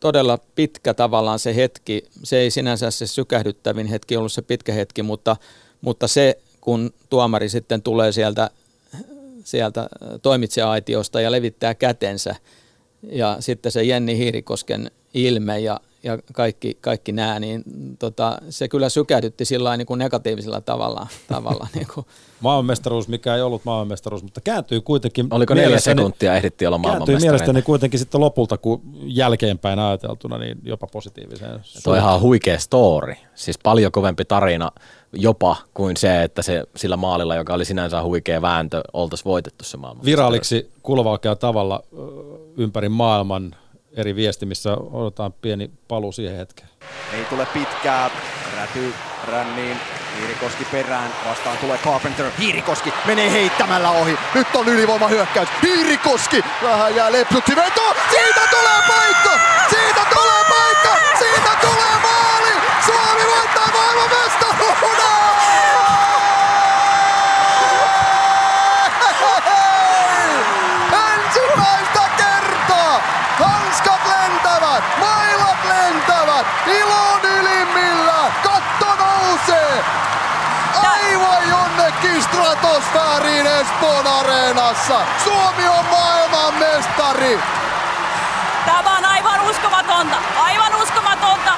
[0.00, 2.04] todella pitkä tavallaan se hetki.
[2.24, 5.36] Se ei sinänsä se sykähdyttävin hetki ollut se pitkä hetki, mutta,
[5.80, 8.50] mutta se, kun tuomari sitten tulee sieltä,
[9.44, 9.88] sieltä
[10.22, 12.36] toimitsijaitiosta ja levittää kätensä,
[13.02, 17.64] ja sitten se Jenni Hiirikosken ilme ja, ja kaikki, kaikki nämä, niin
[17.98, 21.06] tota, se kyllä sykähdytti sillä niin kuin negatiivisella tavalla.
[21.28, 22.06] tavalla niin kuin.
[22.40, 25.26] Maailmanmestaruus, mikä ei ollut maailmanmestaruus, mutta kääntyy kuitenkin.
[25.30, 27.22] Oliko neljä sekuntia ehditti olla maailmanmestaruus?
[27.22, 31.60] Kääntyy mielestäni kuitenkin sitten lopulta, kun jälkeenpäin ajateltuna, niin jopa positiiviseen.
[31.84, 33.14] Tuo on ihan huikea story.
[33.34, 34.70] Siis paljon kovempi tarina
[35.12, 39.76] jopa kuin se, että se sillä maalilla, joka oli sinänsä huikea vääntö, oltaisiin voitettu se
[39.76, 40.04] maailman.
[40.04, 41.82] Viralliksi kuuluvalla tavalla
[42.56, 43.54] ympäri maailman
[43.96, 46.68] eri viestimissä odotetaan pieni paluu siihen hetkeen.
[47.12, 48.10] Ei tule pitkää,
[48.56, 48.94] räty
[49.26, 49.76] ränniin,
[50.18, 57.12] Hiirikoski perään, vastaan tulee Carpenter, Hiirikoski menee heittämällä ohi, nyt on ylivoimahyökkäys, Hiirikoski, vähän jää
[57.12, 59.30] lepsutti veto, siitä tulee paikka,
[59.70, 62.52] siitä tulee paikka, siitä tulee maali,
[62.86, 64.10] Suomi voittaa maailman
[82.02, 85.00] Jonnekin stratosfääriin Espoon areenassa.
[85.24, 87.38] Suomi on maailman mestari.
[88.66, 91.52] Tämä on aivan uskomatonta, aivan uskomatonta.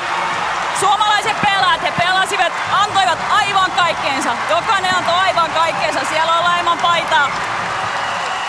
[0.81, 4.31] Suomalaiset pelaajat, he pelasivat, antoivat aivan kaikkeensa.
[4.51, 7.31] Jokainen antoi aivan kaikkeensa, siellä on ilman paitaa.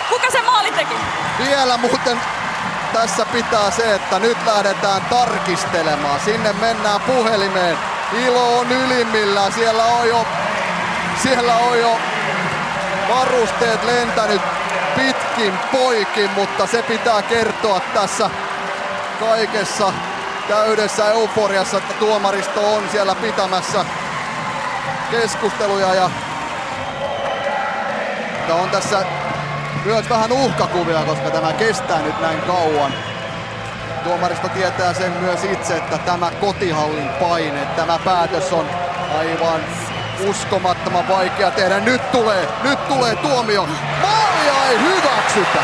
[0.08, 0.94] Kuka se maali teki?
[1.38, 2.20] Vielä muuten
[2.92, 6.20] tässä pitää se, että nyt lähdetään tarkistelemaan.
[6.20, 7.78] Sinne mennään puhelimeen.
[8.12, 10.26] Ilo on ylimmillä, siellä on jo,
[11.22, 11.98] siellä on jo
[13.08, 14.42] varusteet lentänyt
[14.96, 18.30] pitkin poikin, mutta se pitää kertoa tässä
[19.20, 19.92] kaikessa
[20.48, 23.84] täydessä euforiassa, että tuomaristo on siellä pitämässä
[25.10, 26.10] keskusteluja ja
[28.54, 29.04] on tässä
[29.84, 32.92] myös vähän uhkakuvia, koska tämä kestää nyt näin kauan.
[34.04, 38.66] Tuomaristo tietää sen myös itse, että tämä kotihallin paine, tämä päätös on
[39.18, 39.60] aivan
[40.28, 41.80] uskomattoman vaikea tehdä.
[41.80, 43.68] Nyt tulee, nyt tulee tuomio.
[44.02, 45.62] Maalia ei hyväksytä.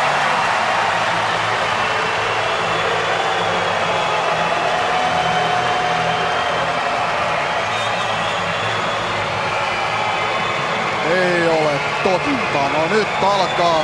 [11.11, 12.69] Ei ole totta.
[12.79, 13.83] No nyt alkaa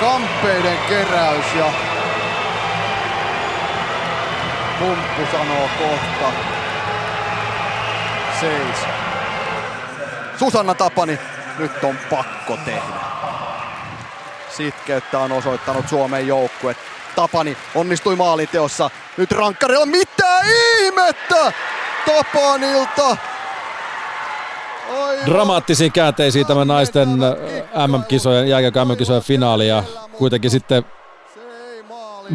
[0.00, 1.64] kamppeiden keräys ja
[4.78, 6.32] Pumppu sanoo kohta
[8.40, 9.03] seis.
[10.44, 11.18] Susanna Tapani,
[11.58, 13.00] nyt on pakko tehdä.
[14.56, 16.76] Sitkeyttä on osoittanut Suomen joukkue.
[17.16, 18.90] Tapani onnistui maaliteossa.
[19.16, 20.40] Nyt rankkarilla mitä
[20.80, 21.52] ihmettä
[22.06, 23.16] Tapanilta.
[24.90, 25.26] Aivan.
[25.26, 27.08] Dramaattisiin käänteisiin tämä naisten
[27.88, 29.82] MM-kisojen, jääkiekko MM-kisojen finaali ja
[30.18, 30.84] kuitenkin sitten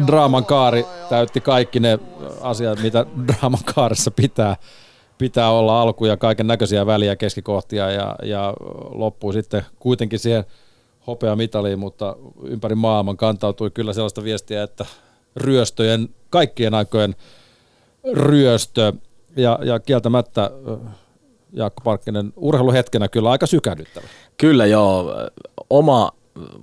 [0.06, 1.98] draaman kaari täytti kaikki ne
[2.40, 4.56] asiat, mitä draaman kaaressa pitää,
[5.20, 8.54] pitää olla alku ja kaiken näköisiä väliä keskikohtia ja, ja
[8.90, 10.44] loppui sitten kuitenkin siihen
[11.06, 14.86] hopeamitaliin, mutta ympäri maailman kantautui kyllä sellaista viestiä, että
[15.36, 17.14] ryöstöjen, kaikkien aikojen
[18.12, 18.92] ryöstö
[19.36, 20.50] ja, ja kieltämättä
[21.52, 24.06] Jaakko Parkkinen urheiluhetkenä kyllä aika sykähdyttävä.
[24.36, 25.14] Kyllä joo,
[25.70, 26.12] oma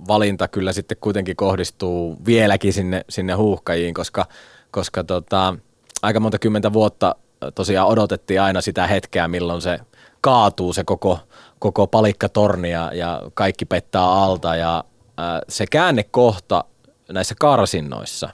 [0.08, 4.26] valinta kyllä sitten kuitenkin kohdistuu vieläkin sinne, sinne huuhkajiin, koska,
[4.70, 5.54] koska tota,
[6.02, 7.14] aika monta kymmentä vuotta
[7.54, 9.78] tosiaan odotettiin aina sitä hetkeä, milloin se
[10.20, 11.18] kaatuu se koko,
[11.58, 14.84] koko palikkatorni ja, ja kaikki pettää alta ja
[15.16, 16.64] ää, se käännekohta
[17.12, 18.30] näissä karsinnoissa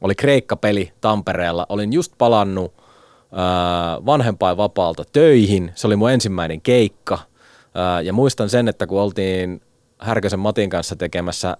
[0.00, 1.66] oli Kreikka-peli Tampereella.
[1.68, 2.74] Olin just palannut
[3.32, 5.72] ää, vanhempainvapaalta töihin.
[5.74, 7.18] Se oli mun ensimmäinen keikka.
[7.74, 9.60] Ää, ja muistan sen, että kun oltiin
[9.98, 11.56] Härkösen Matin kanssa tekemässä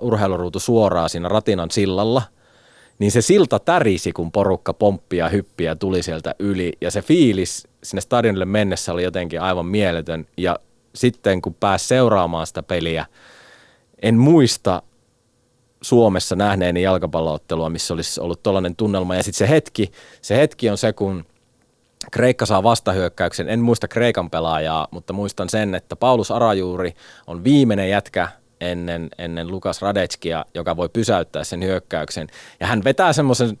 [0.00, 2.22] urheiluruutu suoraan siinä Ratinan sillalla,
[3.00, 6.72] niin se silta tärisi, kun porukka pomppia hyppiä tuli sieltä yli.
[6.80, 10.26] Ja se fiilis sinne stadionille mennessä oli jotenkin aivan mieletön.
[10.36, 10.58] Ja
[10.94, 13.06] sitten kun pääsi seuraamaan sitä peliä,
[14.02, 14.82] en muista
[15.82, 19.16] Suomessa nähneeni jalkapalloottelua, missä olisi ollut tollainen tunnelma.
[19.16, 19.92] Ja sitten se hetki,
[20.22, 21.24] se hetki on se, kun
[22.10, 23.48] Kreikka saa vastahyökkäyksen.
[23.48, 26.94] En muista Kreikan pelaajaa, mutta muistan sen, että Paulus Arajuuri
[27.26, 28.28] on viimeinen jätkä
[28.60, 32.28] ennen, ennen Lukas Radetskia, joka voi pysäyttää sen hyökkäyksen.
[32.60, 33.58] Ja hän vetää semmoisen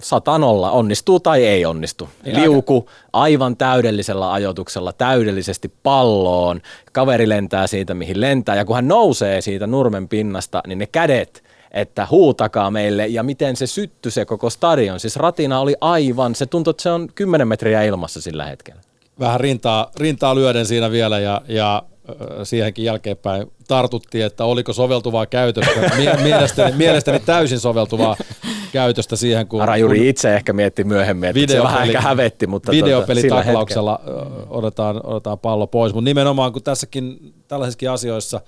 [0.00, 2.08] satanolla, onnistuu tai ei onnistu.
[2.24, 6.60] Liuku aivan täydellisellä ajoituksella, täydellisesti palloon.
[6.92, 8.56] Kaveri lentää siitä, mihin lentää.
[8.56, 13.56] Ja kun hän nousee siitä nurmen pinnasta, niin ne kädet– että huutakaa meille ja miten
[13.56, 15.00] se syttyi se koko stadion.
[15.00, 18.80] Siis ratina oli aivan, se tuntui, että se on 10 metriä ilmassa sillä hetkellä.
[19.20, 21.82] Vähän rintaa, rintaa lyöden siinä vielä ja, ja
[22.44, 25.90] siihenkin jälkeenpäin tartuttiin, että oliko soveltuvaa käytöstä.
[26.22, 28.16] Mielestäni, mielestäni täysin soveltuvaa
[28.72, 29.62] käytöstä siihen, kun...
[29.62, 35.00] Arajuri kun itse ehkä mietti myöhemmin, että se vähän ehkä hävetti, mutta videopelitaklauksella tuota, otetaan,
[35.04, 38.40] otetaan pallo pois, mutta nimenomaan kun tässäkin tällaisissakin asioissa,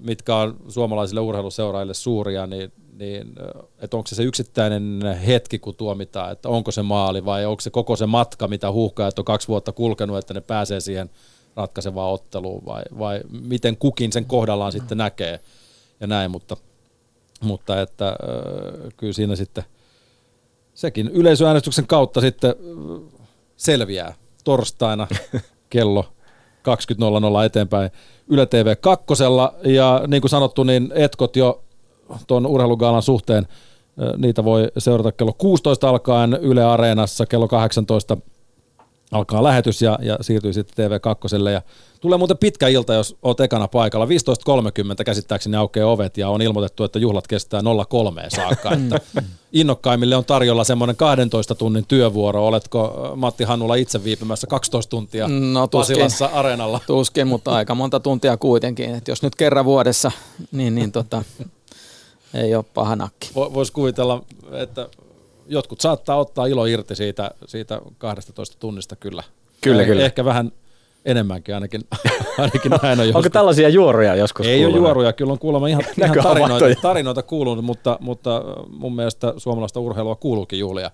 [0.00, 3.32] mitkä on suomalaisille urheiluseuraajille suuria, niin, niin
[3.78, 7.70] että onko se se yksittäinen hetki, kun tuomitaan, että onko se maali vai onko se
[7.70, 11.10] koko se matka, mitä huuhkajat on kaksi vuotta kulkenut, että ne pääsee siihen
[11.56, 15.40] ratkaisevaan otteluun vai, vai miten kukin sen kohdallaan sitten näkee
[16.00, 16.56] ja näin, mutta,
[17.40, 18.16] mutta että
[18.96, 19.64] kyllä siinä sitten
[20.74, 22.54] sekin yleisöäänestyksen kautta sitten
[23.56, 25.06] selviää torstaina
[25.70, 26.04] kello
[26.58, 27.90] 20.00 eteenpäin
[28.28, 29.54] Yle TV kakkosella.
[29.64, 31.62] Ja niin kuin sanottu, niin etkot jo
[32.26, 33.46] tuon urheilugaalan suhteen,
[34.16, 38.16] niitä voi seurata kello 16 alkaen Yle Areenassa, kello 18
[39.12, 41.48] alkaa lähetys ja, ja siirtyy sitten TV2.
[41.50, 41.62] Ja
[42.00, 44.06] tulee muuten pitkä ilta, jos olet ekana paikalla.
[44.06, 48.72] 15.30 käsittääkseni aukeaa ovet ja on ilmoitettu, että juhlat kestää 03 saakka.
[48.72, 49.00] että
[49.52, 52.46] innokkaimmille on tarjolla semmoinen 12 tunnin työvuoro.
[52.46, 56.80] Oletko Matti Hannula itse viipymässä 12 tuntia no, tuskin, Pasilassa areenalla?
[56.86, 58.94] Tuskin, mutta aika monta tuntia kuitenkin.
[58.94, 60.12] Et jos nyt kerran vuodessa,
[60.52, 61.24] niin, niin tota,
[62.34, 63.30] ei ole paha nakki.
[63.34, 64.88] Voisi kuvitella, että
[65.48, 69.22] jotkut saattaa ottaa ilo irti siitä, siitä 12 tunnista kyllä.
[69.60, 70.04] Kyllä, kyllä.
[70.04, 70.52] Ehkä vähän
[71.04, 71.80] enemmänkin ainakin,
[72.38, 73.16] ainakin näin on joskus.
[73.16, 74.80] Onko tällaisia juoruja joskus Ei kuulunut?
[74.80, 79.80] ole juoruja, kyllä on kuulemma ihan, ihan tarinoita, tarinoita kuulunut, mutta, mutta mun mielestä suomalaista
[79.80, 80.90] urheilua kuuluukin juhlia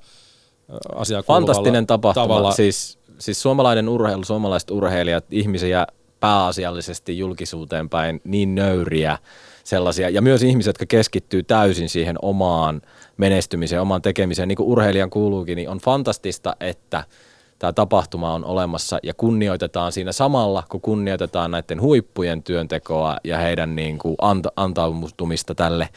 [0.94, 2.52] asiaa Fantastinen tapahtuma, tavalla.
[2.52, 5.86] Siis, siis suomalainen urheilu, suomalaiset urheilijat, ihmisiä
[6.24, 9.18] pääasiallisesti julkisuuteen päin niin nöyriä
[9.64, 12.82] sellaisia, ja myös ihmiset, jotka keskittyy täysin siihen omaan
[13.16, 17.04] menestymiseen, omaan tekemiseen, niin kuin urheilijan kuuluukin, niin on fantastista, että
[17.58, 23.76] tämä tapahtuma on olemassa ja kunnioitetaan siinä samalla, kun kunnioitetaan näiden huippujen työntekoa ja heidän
[23.76, 25.88] niin kuin anta, antautumista tälle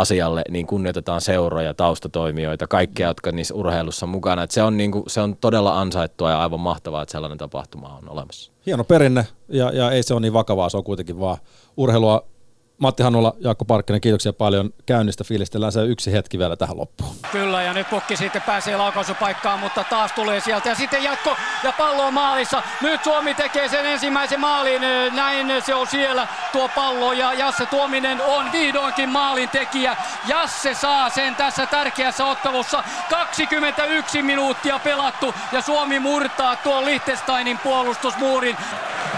[0.00, 4.42] asialle, niin kunnioitetaan seuroja, taustatoimijoita, kaikkia, jotka niissä urheilussa on mukana.
[4.42, 7.98] Et se, on niin kuin, se on todella ansaittua ja aivan mahtavaa, että sellainen tapahtuma
[8.02, 8.52] on olemassa.
[8.66, 11.38] Hieno perinne ja, ja ei se ole niin vakavaa, se on kuitenkin vaan
[11.76, 12.24] urheilua
[12.78, 15.24] Matti Hannula, Jaakko Parkkinen, kiitoksia paljon käynnistä.
[15.24, 17.16] Fiilistellään se yksi hetki vielä tähän loppuun.
[17.32, 20.68] Kyllä, ja nyt pukki sitten pääsee laukaisupaikkaan, mutta taas tulee sieltä.
[20.68, 22.62] Ja sitten jatko, ja pallo on maalissa.
[22.82, 24.82] Nyt Suomi tekee sen ensimmäisen maalin.
[25.12, 27.12] Näin se on siellä, tuo pallo.
[27.12, 29.96] Ja Jasse Tuominen on vihdoinkin maalin tekijä.
[30.26, 32.84] Jasse saa sen tässä tärkeässä ottelussa.
[33.10, 38.56] 21 minuuttia pelattu, ja Suomi murtaa tuon Liechtensteinin puolustusmuurin.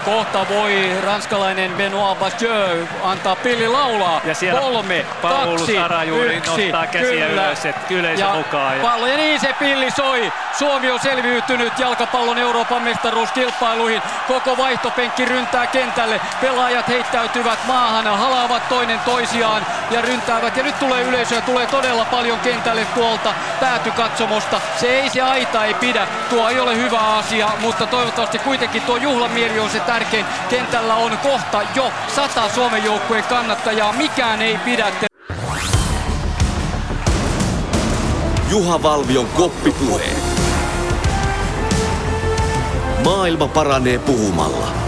[0.05, 4.21] Kohta voi ranskalainen Benoit Bastieux antaa pilli laulaa.
[4.23, 6.61] Ja siellä Kolme, Paulus kaksi, Arajuri yksi.
[6.61, 7.45] nostaa käsiä kyllä.
[7.45, 8.77] ylös, että yleisö ja mukaan.
[8.77, 8.83] Ja...
[8.83, 10.33] Pallo, ja niin se pilli soi.
[10.57, 14.01] Suomi on selviytynyt jalkapallon Euroopan mestaruuskilpailuihin.
[14.27, 16.21] Koko vaihtopenkki ryntää kentälle.
[16.41, 20.57] Pelaajat heittäytyvät maahan, halaavat toinen toisiaan ja ryntäävät.
[20.57, 24.61] Ja nyt tulee yleisöä, tulee todella paljon kentälle tuolta päätykatsomosta.
[24.77, 26.07] Se ei se aita ei pidä.
[26.29, 30.25] Tuo ei ole hyvä asia, mutta toivottavasti kuitenkin tuo juhlamieli on se tärkein.
[30.49, 33.93] Kentällä on kohta jo sata Suomen joukkueen kannattajaa.
[33.93, 34.91] Mikään ei pidä.
[38.49, 40.23] Juha Valvion koppipuheet.
[43.03, 44.80] Maailma paranee puhumalla.